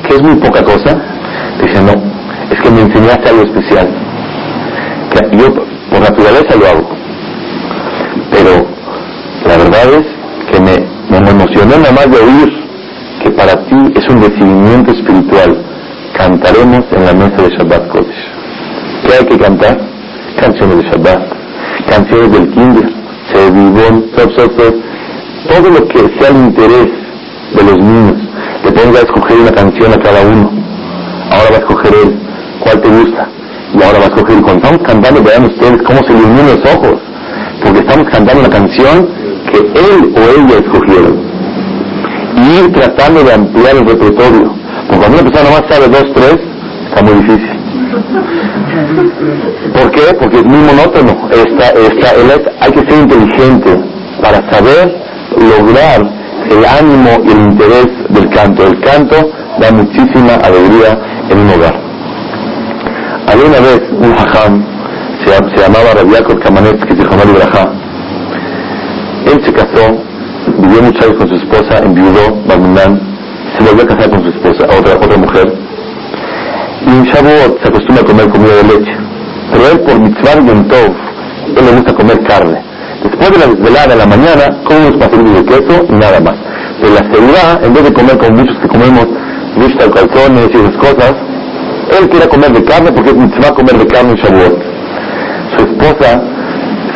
[0.07, 0.97] ¿Que es muy poca cosa?
[1.61, 1.93] Dice, no,
[2.51, 3.87] es que me enseñaste algo especial.
[5.11, 6.89] Que yo por naturaleza lo hago.
[8.31, 8.67] Pero
[9.47, 12.67] la verdad es que me, me emocioné nada más de oír
[13.23, 15.66] que para ti es un recibimiento espiritual.
[16.17, 18.25] Cantaremos en la mesa de Shabbat Kodesh.
[19.05, 19.77] ¿Qué hay que cantar?
[20.41, 21.21] Canciones de Shabbat,
[21.87, 22.89] canciones del Kinder,
[23.31, 24.05] Sevivón,
[25.47, 26.87] todo lo que sea el interés
[27.55, 28.17] de los niños.
[28.63, 30.51] Le ponga a escoger una canción a cada uno.
[31.29, 32.19] Ahora va a escoger él.
[32.61, 33.27] ¿Cuál te gusta?
[33.73, 34.41] Y ahora va a escoger.
[34.41, 36.95] Cuando estamos cantando, vean ustedes cómo se iluminan los ojos.
[37.63, 39.07] Porque estamos cantando una canción
[39.51, 41.15] que él o ella escogieron.
[42.37, 44.66] Y ir tratando de ampliar el repertorio.
[44.87, 46.37] Cuando una persona nomás sabe dos, tres,
[46.89, 47.57] está muy difícil.
[49.73, 50.13] ¿Por qué?
[50.19, 51.29] Porque es muy monótono.
[51.31, 53.79] Esta, esta, hay que ser inteligente
[54.21, 54.95] para saber
[55.35, 56.01] lograr
[56.49, 58.67] el ánimo y el interés del canto.
[58.67, 61.75] El canto da muchísima alegría en un hogar.
[63.27, 64.63] Había una vez un hajam,
[65.25, 67.71] se, llamaba Rabiakov Kamanetsky, se llamaba Ibrahá.
[69.25, 69.97] Él se casó,
[70.59, 73.06] vivió muchos años con su esposa, enviudó, Barminan,
[73.57, 75.53] se volvió a casar con su esposa, otra, otra mujer.
[76.85, 78.97] Y en Shavuot se acostumbra a comer comida de leche.
[79.51, 80.95] Pero él, por mitzvah Tov,
[81.57, 82.61] él le gusta comer carne.
[83.03, 86.35] Después de la desvelada en la mañana, come unos pastelitos de queso y nada más.
[86.81, 90.77] Pero la seguridad, en vez de comer con muchos que comemos o calzones y esas
[90.77, 91.13] cosas,
[91.99, 94.57] él quiere comer de carne porque es mitzvah comer de carne en Shavuot.
[95.57, 96.21] Su esposa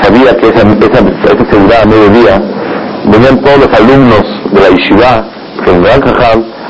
[0.02, 2.42] sabía que esa, esa, esa a mediodía
[3.06, 5.26] venían todos los alumnos de la yeshiva,
[5.68, 6.02] en Gran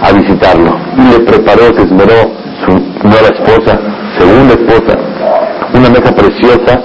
[0.01, 0.77] a visitarlo.
[0.97, 2.31] Y le preparó, se esmeró
[2.65, 2.71] su
[3.07, 3.79] nueva esposa,
[4.17, 4.97] segunda esposa,
[5.73, 6.81] una mesa preciosa,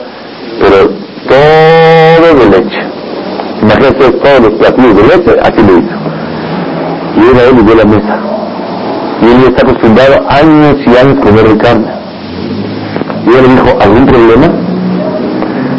[0.60, 0.90] pero
[1.28, 2.82] todo de leche.
[3.62, 5.96] Imagínense todos los platillos de leche, así lo hizo.
[7.16, 8.18] Y él a él y dio la mesa.
[9.22, 11.92] Y él está acostumbrado años y años a comer carne.
[13.26, 14.46] Y él le dijo, ¿algún problema?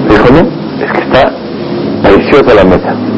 [0.07, 1.31] Le dijo, no, es que está
[2.03, 3.16] preciosa la mesa.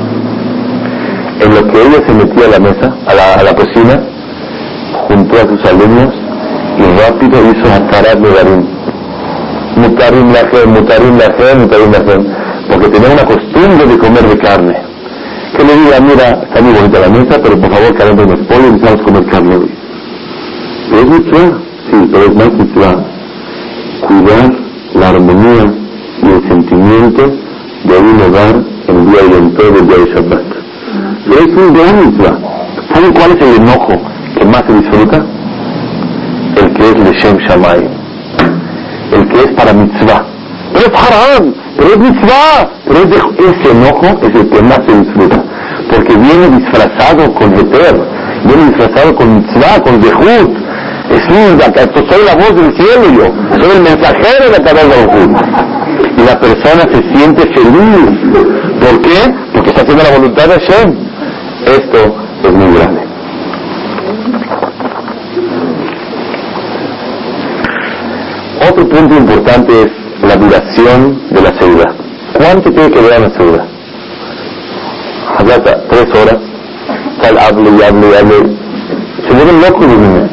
[1.39, 4.01] En lo que ella se metía a la mesa, a la, a la cocina,
[5.07, 6.13] junto a sus alumnos,
[6.77, 8.79] y rápido hizo Hatarat Nedarim
[9.79, 12.21] mutarim lajem, mutarim lajem, mutarim lajem,
[12.69, 14.75] porque tenía una costumbre de comer de carne.
[15.55, 18.65] Que le diga, mira, está muy bonita la mesa, pero por favor, calentemos los pollos
[18.65, 19.71] y empezamos a comer carne hoy.
[20.93, 21.49] ¿Es mitzvah?
[21.89, 22.95] Sí, pero es más mitzvah.
[24.07, 24.45] Cuidar
[24.95, 25.73] la armonía
[26.23, 27.23] y el sentimiento
[27.83, 28.55] de un hogar
[28.87, 30.48] el día y todo el día de Shabbat.
[31.31, 32.37] Es un gran mitzvah.
[32.93, 33.93] ¿Saben cuál es el enojo
[34.37, 35.25] que más se disfruta?
[36.55, 37.99] El que es Leshem Shamayim
[39.11, 40.23] el que es para mitzvah.
[40.73, 44.99] Pero es haram, pero es mitzvah, pero es ese enojo es el que más se
[45.01, 45.43] disfruta,
[45.89, 47.95] porque viene disfrazado con eter,
[48.45, 50.69] viene disfrazado con mitzvah, con zehut.
[51.09, 54.95] Es un, soy la voz del cielo yo, soy el mensajero de la cabeza
[56.15, 58.45] Y la persona se siente feliz.
[58.79, 59.33] ¿Por qué?
[59.51, 61.08] Porque está haciendo la voluntad de Hashem.
[61.65, 63.01] Esto es muy grande.
[68.69, 69.87] Otro punto importante es
[70.21, 71.95] la duración de la seguridad.
[72.33, 73.65] ¿Cuánto tiene que durar la seguridad?
[75.37, 76.37] Hablata, tres horas,
[77.21, 78.35] tal hable y hable y hable.
[79.27, 80.29] Se vuelven locos los niños.